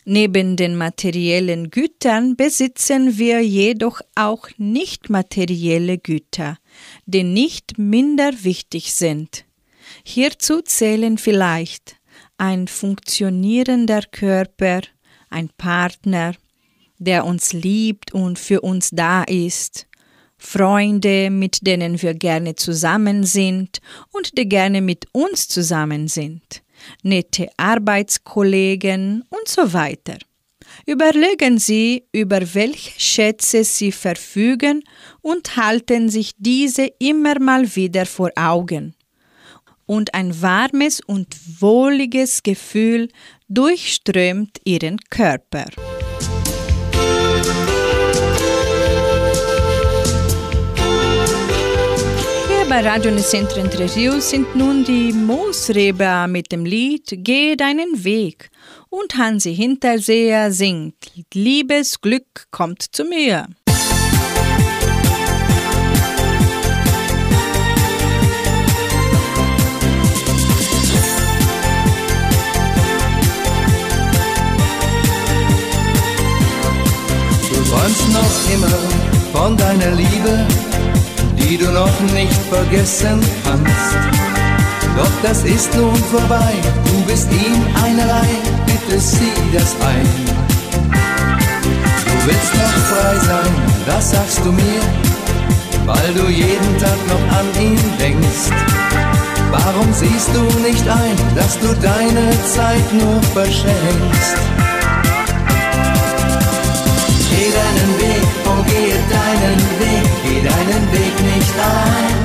Neben 0.07 0.57
den 0.57 0.77
materiellen 0.77 1.71
Gütern 1.71 2.35
besitzen 2.35 3.19
wir 3.19 3.41
jedoch 3.45 4.01
auch 4.15 4.49
nicht 4.57 5.11
materielle 5.11 5.99
Güter, 5.99 6.57
die 7.05 7.23
nicht 7.23 7.79
minder 7.79 8.33
wichtig 8.43 8.95
sind. 8.95 9.45
Hierzu 10.03 10.63
zählen 10.63 11.19
vielleicht 11.19 11.97
ein 12.39 12.67
funktionierender 12.67 14.03
Körper, 14.11 14.81
ein 15.29 15.51
Partner, 15.59 16.35
der 16.99 17.27
uns 17.27 17.53
liebt 17.53 18.15
und 18.15 18.39
für 18.39 18.63
uns 18.63 18.91
da 18.91 19.23
ist, 19.25 19.87
Freunde, 20.41 21.31
mit 21.31 21.67
denen 21.67 22.01
wir 22.01 22.15
gerne 22.15 22.57
zusammen 22.57 23.25
sind 23.25 23.81
und 24.11 24.37
die 24.39 24.49
gerne 24.49 24.81
mit 24.81 25.07
uns 25.13 25.47
zusammen 25.49 26.09
sind, 26.09 26.63
nette 27.03 27.49
Arbeitskollegen 27.59 29.23
und 29.29 29.47
so 29.47 29.73
weiter. 29.75 30.17
Überlegen 30.87 31.59
Sie, 31.59 32.05
über 32.13 32.41
welche 32.55 32.99
Schätze 32.99 33.65
Sie 33.65 33.93
verfügen 33.93 34.83
und 35.21 35.57
halten 35.57 36.09
sich 36.09 36.33
diese 36.39 36.87
immer 36.99 37.39
mal 37.39 37.77
wieder 37.77 38.07
vor 38.07 38.31
Augen. 38.35 38.95
Und 39.85 40.15
ein 40.15 40.41
warmes 40.41 41.01
und 41.01 41.37
wohliges 41.61 42.43
Gefühl 42.43 43.09
durchströmt 43.49 44.59
Ihren 44.65 44.99
Körper. 45.11 45.67
Bei 52.71 52.89
Radio 52.89 53.11
Nicentro 53.11 53.59
Entre 53.59 53.93
Rios 53.97 54.31
sind 54.31 54.55
nun 54.55 54.85
die 54.85 55.13
Moosreber 55.13 56.29
mit 56.29 56.53
dem 56.53 56.65
Lied 56.65 57.03
Geh 57.11 57.57
deinen 57.57 58.05
Weg 58.05 58.49
und 58.89 59.17
Hansi 59.17 59.57
Hinterseher 59.57 60.53
singt 60.53 60.95
Liebes 61.35 62.01
Glück 62.01 62.47
kommt 62.53 62.83
zu 62.95 63.05
mir. 63.05 63.49
Du 77.49 77.65
träumst 77.69 78.09
noch 78.13 78.55
immer 78.55 78.79
von 79.33 79.57
deiner 79.57 79.91
Liebe, 79.97 80.47
die 81.51 81.59
du 81.59 81.69
noch 81.73 82.01
nicht 82.15 82.41
vergessen 82.49 83.19
kannst. 83.45 83.99
Doch 84.97 85.11
das 85.21 85.43
ist 85.43 85.75
nun 85.75 85.97
vorbei, 85.97 86.53
du 86.85 87.03
bist 87.11 87.29
ihm 87.33 87.61
einerlei, 87.83 88.29
bitte 88.67 89.01
sieh 89.01 89.43
das 89.53 89.75
ein. 89.85 90.09
Du 92.07 92.27
willst 92.27 92.55
noch 92.55 92.79
frei 92.91 93.17
sein, 93.27 93.53
das 93.85 94.11
sagst 94.13 94.41
du 94.45 94.53
mir, 94.53 94.83
weil 95.87 96.15
du 96.15 96.29
jeden 96.31 96.79
Tag 96.79 96.99
noch 97.09 97.39
an 97.39 97.47
ihn 97.61 97.81
denkst. 97.99 98.47
Warum 99.51 99.93
siehst 99.93 100.31
du 100.33 100.43
nicht 100.61 100.89
ein, 100.89 101.17
dass 101.35 101.59
du 101.59 101.67
deine 101.83 102.31
Zeit 102.55 102.93
nur 102.93 103.21
verschenkst? 103.35 104.37
Geh 107.31 107.49
deinen 107.59 107.93
Weg, 107.99 108.29
oh 108.47 108.63
geh 108.69 108.93
deinen 109.17 109.61
Weg, 109.81 110.00
geh 110.41 110.49
deinen 110.49 110.93
Weg 110.93 111.15
nicht 111.35 111.55
ein. 111.59 112.17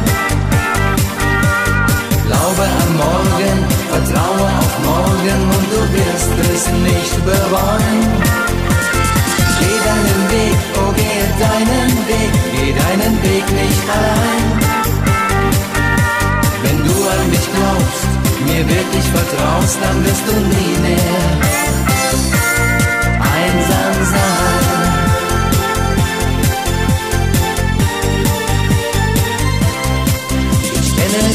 Glaube 2.27 2.63
an 2.81 2.91
morgen, 2.97 3.57
vertraue 3.89 4.49
auf 4.59 4.75
morgen 4.83 5.41
und 5.55 5.65
du 5.73 5.81
wirst 5.95 6.33
es 6.53 6.65
nicht 6.89 7.25
bereuen. 7.25 8.01
Geh 9.59 9.77
deinen 9.89 10.21
Weg, 10.31 10.57
oh 10.77 10.91
geh 10.95 11.21
deinen 11.45 11.91
Weg, 12.07 12.33
geh 12.53 12.71
deinen 12.83 13.15
Weg 13.23 13.45
nicht 13.61 13.83
allein. 13.97 14.45
Wenn 16.63 16.77
du 16.87 16.95
an 17.15 17.29
mich 17.29 17.47
glaubst, 17.55 18.09
mir 18.45 18.67
wirklich 18.67 19.05
vertraust, 19.17 19.77
dann 19.81 20.03
wirst 20.05 20.23
du 20.27 20.33
nie 20.33 20.77
mehr 20.81 21.84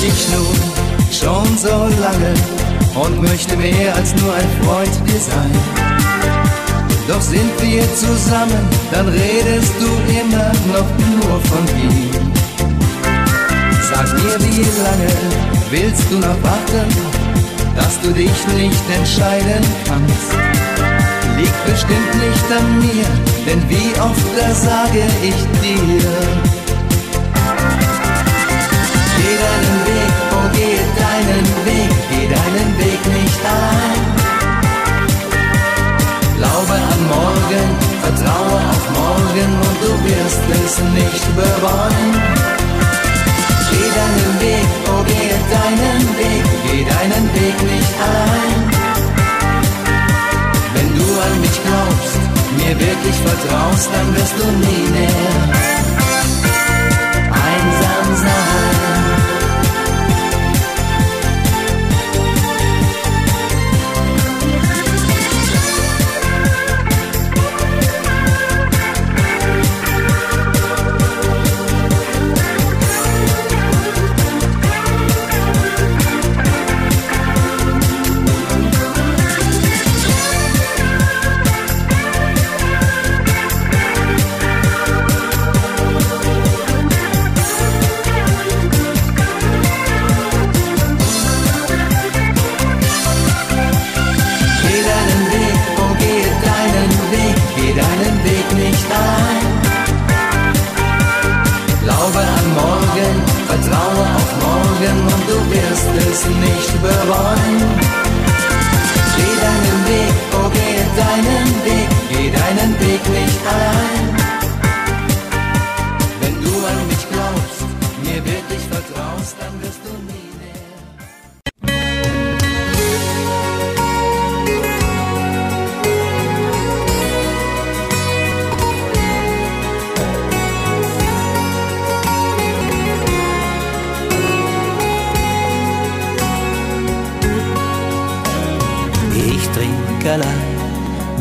dich 0.03 0.29
nun 0.31 0.57
schon 1.13 1.59
so 1.59 1.77
lange 2.01 2.33
und 2.95 3.23
möchte 3.23 3.57
mehr 3.57 3.95
als 3.95 4.15
nur 4.17 4.33
ein 4.35 4.51
Freund 4.63 4.95
dir 5.07 5.21
sein. 5.21 5.55
Doch 7.07 7.21
sind 7.21 7.51
wir 7.61 7.83
zusammen, 7.95 8.65
dann 8.93 9.09
redest 9.09 9.75
du 9.79 9.91
immer 10.21 10.53
noch 10.73 10.89
nur 11.11 11.41
von 11.51 11.65
ihm. 11.77 12.11
Sag 13.91 14.07
mir, 14.23 14.39
wie 14.41 14.65
lange 14.85 15.13
willst 15.71 16.05
du 16.11 16.17
noch 16.19 16.43
warten, 16.43 16.89
dass 17.77 18.01
du 18.01 18.11
dich 18.13 18.47
nicht 18.57 18.85
entscheiden 18.97 19.65
kannst? 19.87 20.31
Liegt 21.37 21.65
bestimmt 21.67 22.15
nicht 22.15 22.49
an 22.59 22.79
mir, 22.79 23.07
denn 23.47 23.63
wie 23.69 24.01
oft 24.01 24.27
da 24.39 24.55
sage 24.55 25.05
ich 25.23 25.41
dir. 25.61 26.60
Morgen 39.31 39.53
und 39.55 39.77
du 39.83 39.93
wirst 40.05 40.43
es 40.65 40.79
nicht 40.95 41.37
bereuen. 41.37 42.13
Geh 43.71 43.89
deinen 43.99 44.41
Weg, 44.41 44.69
oh 44.89 45.03
geh 45.07 45.31
deinen 45.55 46.03
Weg, 46.19 46.45
geh 46.65 46.85
deinen 46.85 47.27
Weg 47.35 47.57
nicht 47.73 47.95
allein. 48.09 48.61
Wenn 50.75 50.89
du 50.97 51.07
an 51.27 51.41
mich 51.41 51.59
glaubst, 51.65 52.21
mir 52.57 52.79
wirklich 52.79 53.17
vertraust, 53.25 53.89
dann 53.93 54.17
wirst 54.17 54.35
du 54.39 54.45
nie 54.45 54.91
mehr 54.99 56.00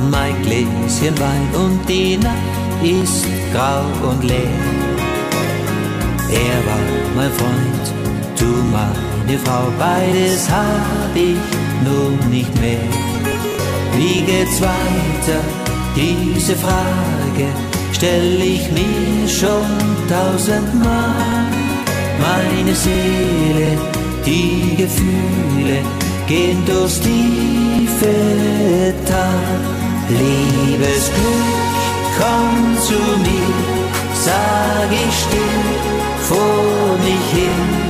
mein 0.10 0.42
Gläschen 0.44 1.18
Wein 1.20 1.50
und 1.54 1.88
die 1.88 2.18
Nacht 2.18 2.60
ist 2.84 3.26
grau 3.54 3.84
und 4.10 4.24
leer. 4.24 4.60
Er 6.32 6.60
war 6.68 6.86
mein 7.16 7.32
Freund, 7.32 7.86
du 8.40 8.46
meine 8.72 9.40
Frau, 9.40 9.66
beides 9.78 10.50
hab 10.50 11.16
ich 11.16 11.38
nun 11.84 12.18
nicht 12.30 12.54
mehr. 12.62 12.90
Wie 13.98 14.22
geht's 14.22 14.62
weiter? 14.62 15.42
Diese 15.96 16.56
Frage 16.56 17.48
stell 17.92 18.42
ich 18.42 18.72
mir 18.72 19.28
schon 19.28 19.72
tausendmal. 20.08 21.46
Meine 22.22 22.76
Seele, 22.76 23.78
die 24.26 24.76
Gefühle 24.78 25.80
gehen 26.28 26.64
durchs 26.66 27.00
tiefe 27.02 28.94
Tal. 29.06 29.79
Liebesglück, 30.10 31.78
komm 32.18 32.78
zu 32.82 33.00
mir, 33.26 33.56
sag 34.14 34.90
ich 34.92 35.14
still 35.24 35.90
vor 36.28 36.98
mich 37.06 37.28
hin. 37.38 37.90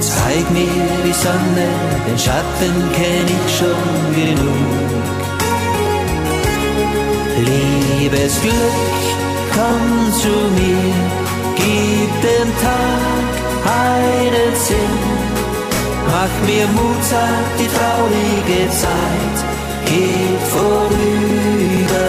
Zeig 0.00 0.48
mir 0.50 0.88
die 1.04 1.12
Sonne, 1.12 1.68
den 2.06 2.18
Schatten 2.18 2.74
kenn 2.94 3.26
ich 3.36 3.48
schon 3.58 4.14
genug. 4.14 5.16
Liebesglück, 7.48 8.96
komm 9.56 10.12
zu 10.22 10.34
mir, 10.58 10.94
gib 11.56 12.10
dem 12.22 12.50
Tag 12.62 13.32
einen 13.90 14.54
Sinn. 14.54 14.96
Mach 16.06 16.46
mir 16.46 16.66
Mut, 16.68 17.02
sagt 17.02 17.58
die 17.58 17.70
traurige 17.76 18.70
Zeit, 18.70 19.55
geht 19.86 20.42
vorüber. 20.54 22.08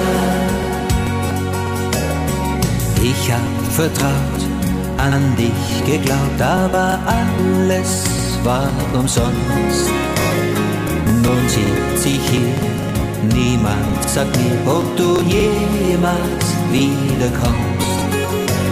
Ich 3.01 3.31
hab 3.31 3.73
vertraut, 3.73 4.41
an 4.97 5.35
dich 5.37 5.85
geglaubt, 5.85 6.41
aber 6.41 6.99
alles 7.05 7.91
war 8.43 8.69
umsonst. 8.93 9.91
Nun 11.23 11.43
sitz 11.47 12.05
ich 12.05 12.29
hier, 12.29 12.55
niemand 13.33 14.03
sagt 14.07 14.35
mir, 14.37 14.57
ob 14.71 14.85
du 14.97 15.21
jemals 15.21 16.45
wiederkommst. 16.71 17.97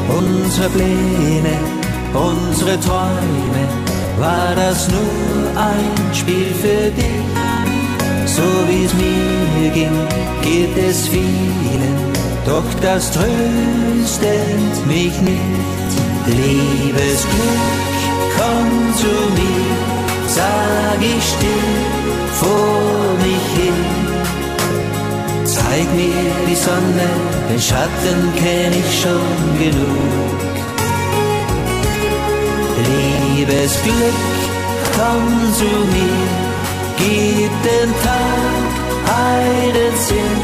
Unsere 0.08 0.70
Pläne, 0.70 1.58
unsere 2.14 2.80
Träume, 2.80 3.64
war 4.18 4.56
das 4.56 4.88
nur 4.90 5.62
ein 5.62 6.14
Spiel 6.14 6.54
für 6.62 6.92
dich? 6.92 7.35
So 8.36 8.42
wie 8.68 8.84
es 8.84 8.94
mir 8.94 9.70
ging, 9.70 9.98
geht 10.42 10.76
es 10.90 11.08
vielen, 11.08 11.96
doch 12.46 12.70
das 12.82 13.10
tröstet 13.12 14.76
mich 14.86 15.16
nicht. 15.22 15.92
Liebes 16.28 17.22
Glück, 17.32 17.86
komm 18.38 18.94
zu 19.02 19.14
mir, 19.40 19.76
sag 20.28 21.00
ich 21.00 21.24
still 21.34 21.76
vor 22.34 23.14
mich 23.24 23.48
hin. 23.62 23.80
Zeig 25.46 25.88
mir 25.96 26.28
die 26.50 26.56
Sonne, 26.56 27.08
den 27.50 27.62
Schatten 27.62 28.20
kenn 28.36 28.74
ich 28.82 29.02
schon 29.02 29.44
genug. 29.64 30.40
Liebes 32.90 33.74
Glück, 33.84 34.20
komm 34.98 35.54
zu 35.54 35.72
mir, 35.96 36.45
gib 36.98 37.52
dem 37.64 37.92
Tag 38.04 38.76
einen 39.06 39.96
Sinn. 39.98 40.42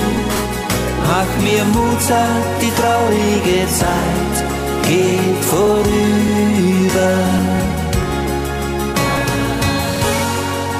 Mach 1.07 1.43
mir 1.43 1.63
Mut, 1.65 2.01
sagt 2.01 2.61
die 2.61 2.71
traurige 2.79 3.67
Zeit, 3.67 4.35
geht 4.83 5.45
vorüber. 5.45 5.91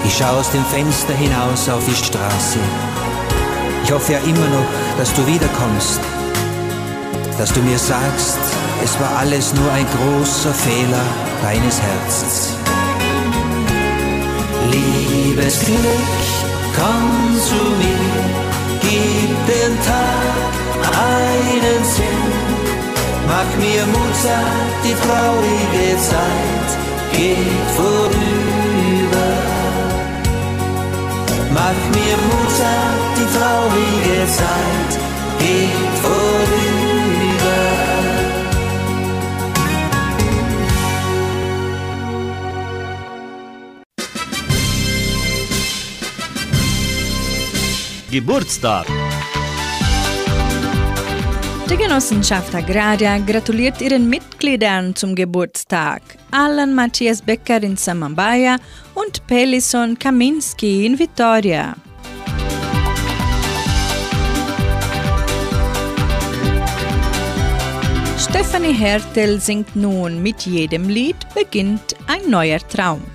Ich 0.05 0.17
schaue 0.17 0.39
aus 0.39 0.51
dem 0.51 0.65
Fenster 0.65 1.13
hinaus 1.13 1.69
auf 1.69 1.83
die 1.85 1.95
Straße. 1.95 2.59
Ich 3.83 3.91
hoffe 3.91 4.13
ja 4.13 4.19
immer 4.19 4.47
noch, 4.47 4.67
dass 4.97 5.13
du 5.13 5.25
wiederkommst, 5.25 5.99
dass 7.37 7.51
du 7.53 7.61
mir 7.61 7.77
sagst, 7.77 8.39
es 8.83 8.99
war 8.99 9.17
alles 9.17 9.53
nur 9.53 9.71
ein 9.71 9.85
großer 9.85 10.53
Fehler 10.53 11.05
deines 11.41 11.81
Herzens. 11.81 12.50
Liebes 14.71 15.59
Glück, 15.65 16.21
komm 16.77 17.07
zu 17.47 17.61
mir, 17.81 18.11
gib 18.81 19.31
dem 19.51 19.73
Tag 19.89 20.81
einen 21.19 21.83
Sinn. 21.95 22.23
Mach 23.27 23.51
mir 23.63 23.85
Mut, 23.93 24.15
sagt 24.27 24.79
die 24.85 24.95
traurige 25.03 25.97
Zeit, 26.09 26.69
geht 27.13 27.67
vorüber. 27.77 29.31
Mach 31.53 31.81
mir 31.95 32.17
Mut, 32.27 32.51
sagt 32.61 33.13
die 33.17 33.29
traurige 33.37 34.19
Zeit, 34.37 34.91
geht 35.39 35.95
vorüber. 36.01 36.80
Geburtstag. 48.11 48.87
Die 51.69 51.77
Genossenschaft 51.77 52.53
Agraria 52.53 53.17
gratuliert 53.19 53.79
ihren 53.79 54.09
Mitgliedern 54.09 54.93
zum 54.93 55.15
Geburtstag. 55.15 56.01
Alan 56.31 56.75
Matthias 56.75 57.21
Becker 57.21 57.63
in 57.63 57.77
Samambaya 57.77 58.57
und 58.95 59.25
Pelison 59.27 59.97
Kaminski 59.97 60.85
in 60.85 60.99
Vitoria. 60.99 61.73
Stefanie 68.17 68.73
Hertel 68.73 69.39
singt 69.39 69.73
nun 69.73 70.21
Mit 70.21 70.41
jedem 70.41 70.89
Lied 70.89 71.15
beginnt 71.33 71.95
ein 72.07 72.29
neuer 72.29 72.59
Traum. 72.59 73.10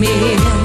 Nichts 0.00 0.59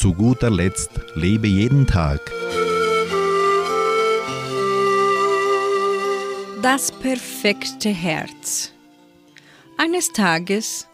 Zu 0.00 0.14
guter 0.14 0.48
Letzt 0.48 0.92
lebe 1.14 1.46
jeden 1.46 1.86
Tag. 1.86 2.32
Das 6.62 6.90
perfekte 6.90 7.90
Herz. 7.90 8.72
Eines 9.76 10.10
Tages 10.14 10.88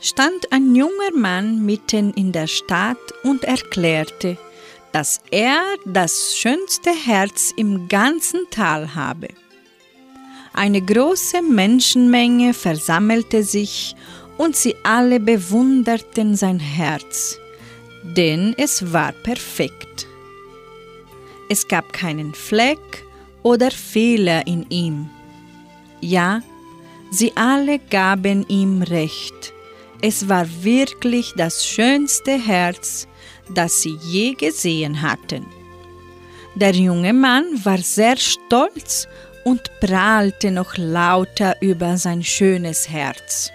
stand 0.00 0.52
ein 0.52 0.76
junger 0.76 1.10
Mann 1.12 1.66
mitten 1.66 2.12
in 2.12 2.30
der 2.30 2.46
Stadt 2.46 2.98
und 3.24 3.42
erklärte, 3.42 4.38
dass 4.92 5.18
er 5.32 5.60
das 5.84 6.36
schönste 6.36 6.90
Herz 6.90 7.52
im 7.56 7.88
ganzen 7.88 8.42
Tal 8.52 8.94
habe. 8.94 9.26
Eine 10.52 10.82
große 10.82 11.42
Menschenmenge 11.42 12.54
versammelte 12.54 13.42
sich 13.42 13.96
und 14.38 14.54
sie 14.54 14.76
alle 14.84 15.18
bewunderten 15.18 16.36
sein 16.36 16.60
Herz, 16.60 17.40
denn 18.02 18.54
es 18.56 18.92
war 18.92 19.12
perfekt. 19.12 20.06
Es 21.48 21.68
gab 21.68 21.92
keinen 21.92 22.34
Fleck 22.34 23.04
oder 23.42 23.70
Fehler 23.70 24.46
in 24.46 24.66
ihm. 24.70 25.10
Ja, 26.00 26.42
sie 27.10 27.32
alle 27.36 27.78
gaben 27.78 28.46
ihm 28.48 28.82
recht. 28.82 29.52
Es 30.00 30.28
war 30.28 30.46
wirklich 30.64 31.32
das 31.36 31.64
schönste 31.64 32.32
Herz, 32.32 33.06
das 33.48 33.82
sie 33.82 33.96
je 34.02 34.34
gesehen 34.34 35.02
hatten. 35.02 35.46
Der 36.54 36.72
junge 36.72 37.12
Mann 37.12 37.64
war 37.64 37.78
sehr 37.78 38.16
stolz 38.16 39.06
und 39.44 39.70
prahlte 39.80 40.50
noch 40.50 40.76
lauter 40.76 41.56
über 41.60 41.96
sein 41.96 42.22
schönes 42.24 42.88
Herz. 42.88 43.52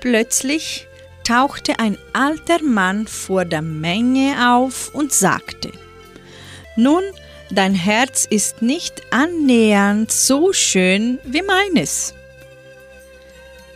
Plötzlich 0.00 0.87
tauchte 1.28 1.78
ein 1.78 1.98
alter 2.14 2.62
Mann 2.62 3.06
vor 3.06 3.44
der 3.44 3.60
Menge 3.60 4.56
auf 4.56 4.94
und 4.94 5.12
sagte, 5.12 5.70
Nun, 6.74 7.02
dein 7.50 7.74
Herz 7.74 8.24
ist 8.24 8.62
nicht 8.62 9.02
annähernd 9.10 10.10
so 10.10 10.54
schön 10.54 11.18
wie 11.24 11.42
meines. 11.42 12.14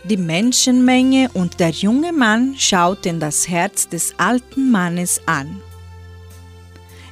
Die 0.03 0.17
Menschenmenge 0.17 1.29
und 1.33 1.59
der 1.59 1.69
junge 1.69 2.11
Mann 2.11 2.55
schauten 2.57 3.19
das 3.19 3.47
Herz 3.47 3.87
des 3.87 4.15
alten 4.17 4.71
Mannes 4.71 5.21
an. 5.27 5.61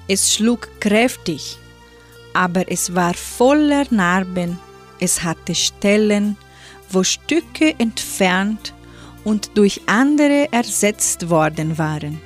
Es 0.08 0.34
schlug 0.34 0.70
kräftig, 0.80 1.60
aber 2.34 2.70
es 2.72 2.96
war 2.96 3.14
voller 3.14 3.86
Narben, 3.92 4.58
es 5.00 5.22
hatte 5.22 5.54
Stellen, 5.54 6.36
wo 6.90 7.04
Stücke 7.04 7.76
entfernt 7.78 8.74
und 9.24 9.52
durch 9.56 9.82
andere 9.86 10.52
ersetzt 10.52 11.30
worden 11.30 11.78
waren. 11.78 12.22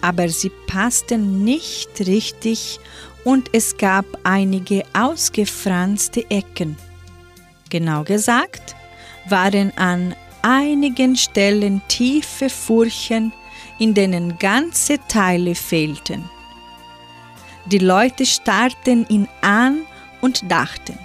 Aber 0.00 0.28
sie 0.28 0.50
passten 0.66 1.44
nicht 1.44 2.00
richtig 2.00 2.78
und 3.24 3.48
es 3.52 3.76
gab 3.76 4.04
einige 4.22 4.82
ausgefranste 4.92 6.30
Ecken. 6.30 6.76
Genau 7.70 8.04
gesagt 8.04 8.76
waren 9.28 9.72
an 9.76 10.14
einigen 10.42 11.16
Stellen 11.16 11.80
tiefe 11.88 12.50
Furchen, 12.50 13.32
in 13.78 13.94
denen 13.94 14.38
ganze 14.38 14.98
Teile 15.08 15.54
fehlten. 15.54 16.28
Die 17.66 17.78
Leute 17.78 18.26
starrten 18.26 19.06
ihn 19.08 19.26
an 19.40 19.86
und 20.20 20.50
dachten, 20.50 20.98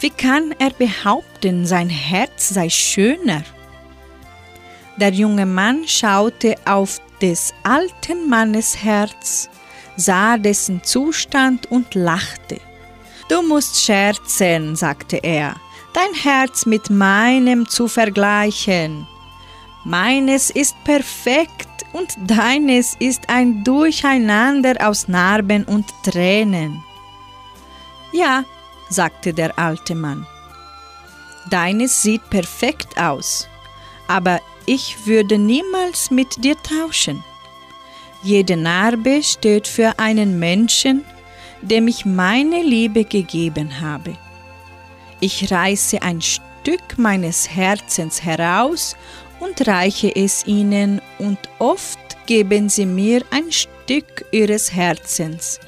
wie 0.00 0.10
kann 0.10 0.54
er 0.58 0.70
behaupten, 0.70 1.66
sein 1.66 1.90
Herz 1.90 2.48
sei 2.48 2.70
schöner? 2.70 3.42
Der 5.00 5.12
junge 5.12 5.46
Mann 5.46 5.86
schaute 5.86 6.56
auf 6.64 7.00
des 7.22 7.54
alten 7.62 8.28
Mannes 8.28 8.82
Herz, 8.82 9.48
sah 9.96 10.36
dessen 10.36 10.82
Zustand 10.82 11.70
und 11.70 11.94
lachte. 11.94 12.60
Du 13.28 13.42
musst 13.42 13.84
scherzen, 13.84 14.74
sagte 14.74 15.18
er, 15.18 15.54
dein 15.92 16.14
Herz 16.14 16.66
mit 16.66 16.90
meinem 16.90 17.68
zu 17.68 17.86
vergleichen. 17.86 19.06
Meines 19.84 20.50
ist 20.50 20.74
perfekt 20.82 21.68
und 21.92 22.08
deines 22.26 22.96
ist 22.98 23.28
ein 23.28 23.62
Durcheinander 23.62 24.74
aus 24.80 25.06
Narben 25.06 25.64
und 25.64 25.86
Tränen. 26.02 26.82
Ja, 28.12 28.44
sagte 28.90 29.32
der 29.32 29.56
alte 29.58 29.94
Mann, 29.94 30.26
deines 31.50 32.02
sieht 32.02 32.28
perfekt 32.30 32.98
aus, 33.00 33.48
aber 34.08 34.40
ich 34.68 35.06
würde 35.06 35.38
niemals 35.38 36.10
mit 36.10 36.44
dir 36.44 36.54
tauschen. 36.62 37.24
Jede 38.22 38.56
Narbe 38.56 39.22
steht 39.22 39.66
für 39.66 39.98
einen 39.98 40.38
Menschen, 40.38 41.04
dem 41.62 41.88
ich 41.88 42.04
meine 42.04 42.62
Liebe 42.62 43.04
gegeben 43.04 43.80
habe. 43.80 44.14
Ich 45.20 45.50
reiße 45.50 46.02
ein 46.02 46.20
Stück 46.20 46.98
meines 46.98 47.48
Herzens 47.48 48.22
heraus 48.22 48.94
und 49.40 49.66
reiche 49.66 50.14
es 50.14 50.46
ihnen, 50.46 51.00
und 51.18 51.38
oft 51.58 51.98
geben 52.26 52.68
sie 52.68 52.86
mir 52.86 53.22
ein 53.30 53.50
Stück 53.50 54.26
ihres 54.32 54.74
Herzens, 54.74 55.60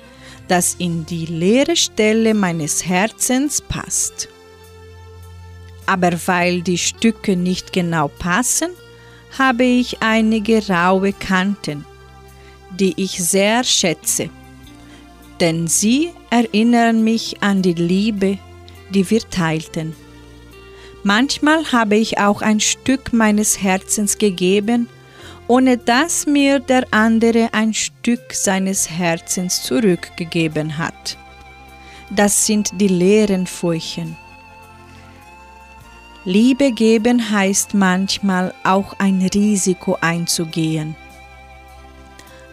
das 0.46 0.74
in 0.74 1.06
die 1.06 1.24
leere 1.24 1.76
Stelle 1.76 2.34
meines 2.34 2.84
Herzens 2.84 3.62
passt. 3.62 4.28
Aber 5.86 6.12
weil 6.26 6.60
die 6.60 6.78
Stücke 6.78 7.34
nicht 7.34 7.72
genau 7.72 8.08
passen, 8.08 8.70
habe 9.38 9.64
ich 9.64 10.02
einige 10.02 10.66
raue 10.68 11.12
Kanten, 11.12 11.84
die 12.70 12.94
ich 12.96 13.22
sehr 13.22 13.64
schätze, 13.64 14.30
denn 15.40 15.66
sie 15.66 16.10
erinnern 16.30 17.02
mich 17.02 17.42
an 17.42 17.62
die 17.62 17.74
Liebe, 17.74 18.38
die 18.90 19.08
wir 19.10 19.28
teilten. 19.28 19.94
Manchmal 21.02 21.72
habe 21.72 21.96
ich 21.96 22.18
auch 22.18 22.42
ein 22.42 22.60
Stück 22.60 23.12
meines 23.12 23.62
Herzens 23.62 24.18
gegeben, 24.18 24.88
ohne 25.48 25.78
dass 25.78 26.26
mir 26.26 26.60
der 26.60 26.86
andere 26.90 27.48
ein 27.52 27.72
Stück 27.72 28.32
seines 28.32 28.90
Herzens 28.90 29.62
zurückgegeben 29.62 30.78
hat. 30.78 31.16
Das 32.10 32.46
sind 32.46 32.70
die 32.80 32.88
leeren 32.88 33.46
Furchen. 33.46 34.16
Liebe 36.24 36.72
geben 36.72 37.30
heißt 37.30 37.72
manchmal 37.72 38.52
auch 38.62 38.94
ein 38.98 39.22
Risiko 39.22 39.96
einzugehen. 40.02 40.94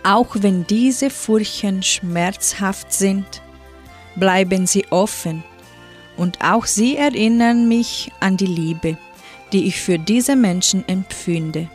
Auch 0.04 0.38
wenn 0.40 0.66
diese 0.66 1.10
Furchen 1.10 1.84
schmerzhaft 1.84 2.94
sind, 2.94 3.42
bleiben 4.16 4.68
sie 4.68 4.86
offen 4.90 5.44
und 6.16 6.42
auch 6.42 6.66
sie 6.66 6.96
erinnern 6.96 7.68
mich 7.68 8.10
an 8.22 8.38
die 8.38 8.46
Liebe, 8.46 8.98
die 9.52 9.68
ich 9.68 9.82
für 9.82 10.00
diese 10.00 10.38
Menschen 10.38 10.88
empfinde. 10.88 11.68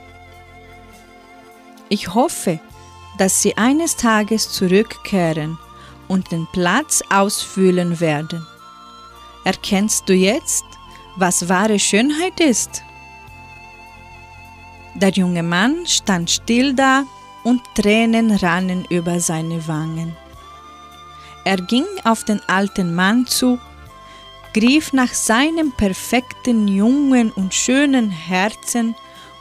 Ich 1.90 2.14
hoffe, 2.14 2.59
dass 3.18 3.43
sie 3.43 3.59
eines 3.59 3.97
Tages 3.97 4.51
zurückkehren 4.51 5.59
und 6.09 6.32
den 6.32 6.49
Platz 6.53 7.03
ausfüllen 7.11 8.01
werden. 8.01 8.47
Erkennst 9.45 10.09
du 10.09 10.14
jetzt, 10.14 10.64
was 11.16 11.48
wahre 11.48 11.78
Schönheit 11.78 12.40
ist? 12.40 12.82
Der 14.94 15.10
junge 15.10 15.42
Mann 15.42 15.86
stand 15.86 16.30
still 16.30 16.74
da 16.74 17.04
und 17.44 17.62
Tränen 17.74 18.30
rannen 18.30 18.84
über 18.90 19.20
seine 19.20 19.66
Wangen. 19.66 20.16
Er 21.44 21.56
ging 21.56 21.86
auf 22.04 22.24
den 22.24 22.40
alten 22.46 22.94
Mann 22.94 23.26
zu, 23.26 23.58
griff 24.54 24.92
nach 24.92 25.12
seinem 25.12 25.72
perfekten 25.72 26.68
jungen 26.68 27.32
und 27.32 27.52
schönen 27.52 28.10
Herzen 28.10 28.94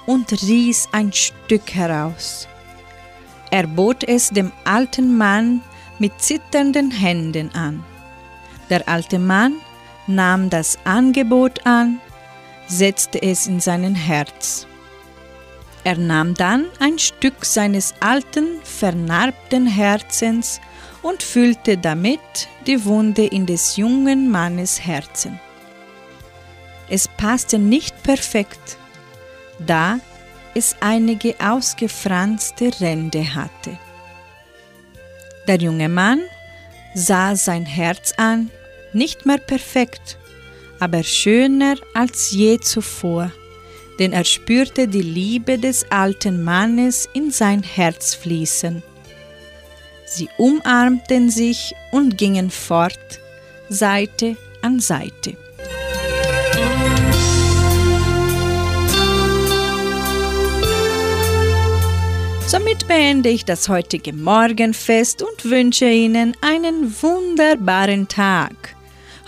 und 0.05 0.31
riss 0.31 0.87
ein 0.91 1.13
Stück 1.13 1.73
heraus. 1.73 2.47
Er 3.51 3.67
bot 3.67 4.03
es 4.03 4.29
dem 4.29 4.51
alten 4.63 5.17
Mann 5.17 5.61
mit 5.99 6.19
zitternden 6.21 6.89
Händen 6.89 7.53
an. 7.53 7.83
Der 8.69 8.87
alte 8.87 9.19
Mann 9.19 9.55
nahm 10.07 10.49
das 10.49 10.77
Angebot 10.83 11.65
an, 11.65 11.99
setzte 12.67 13.21
es 13.21 13.47
in 13.47 13.59
sein 13.59 13.95
Herz. 13.95 14.67
Er 15.83 15.97
nahm 15.97 16.35
dann 16.35 16.67
ein 16.79 16.99
Stück 16.99 17.43
seines 17.43 17.95
alten, 17.99 18.61
vernarbten 18.63 19.65
Herzens 19.65 20.61
und 21.01 21.23
füllte 21.23 21.77
damit 21.77 22.19
die 22.67 22.85
Wunde 22.85 23.25
in 23.25 23.45
des 23.45 23.77
jungen 23.77 24.29
Mannes 24.29 24.85
Herzen. 24.85 25.39
Es 26.89 27.07
passte 27.07 27.57
nicht 27.57 28.03
perfekt, 28.03 28.77
da 29.59 29.99
es 30.53 30.75
einige 30.81 31.35
ausgefranste 31.39 32.71
Ränder 32.79 33.33
hatte. 33.33 33.77
Der 35.47 35.55
junge 35.55 35.89
Mann 35.89 36.21
sah 36.93 37.35
sein 37.35 37.65
Herz 37.65 38.13
an, 38.17 38.51
nicht 38.93 39.25
mehr 39.25 39.37
perfekt, 39.37 40.17
aber 40.79 41.03
schöner 41.03 41.75
als 41.93 42.31
je 42.31 42.59
zuvor 42.59 43.31
denn 44.01 44.13
er 44.13 44.23
spürte 44.23 44.87
die 44.87 45.03
Liebe 45.03 45.59
des 45.59 45.85
alten 45.91 46.43
Mannes 46.43 47.07
in 47.13 47.29
sein 47.29 47.61
Herz 47.61 48.15
fließen. 48.15 48.81
Sie 50.07 50.27
umarmten 50.39 51.29
sich 51.29 51.75
und 51.91 52.17
gingen 52.17 52.49
fort, 52.49 52.97
Seite 53.69 54.35
an 54.63 54.79
Seite. 54.79 55.37
Somit 62.47 62.87
beende 62.87 63.29
ich 63.29 63.45
das 63.45 63.69
heutige 63.69 64.13
Morgenfest 64.13 65.21
und 65.21 65.45
wünsche 65.45 65.85
Ihnen 65.85 66.35
einen 66.41 66.91
wunderbaren 67.03 68.07
Tag. 68.07 68.75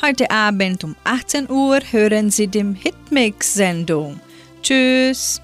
Heute 0.05 0.29
Abend 0.31 0.83
um 0.83 0.97
18 1.05 1.49
Uhr 1.49 1.79
hören 1.91 2.29
Sie 2.29 2.47
die 2.49 2.75
Hitmix-Sendung. 2.77 4.19
Tschüss. 4.61 5.41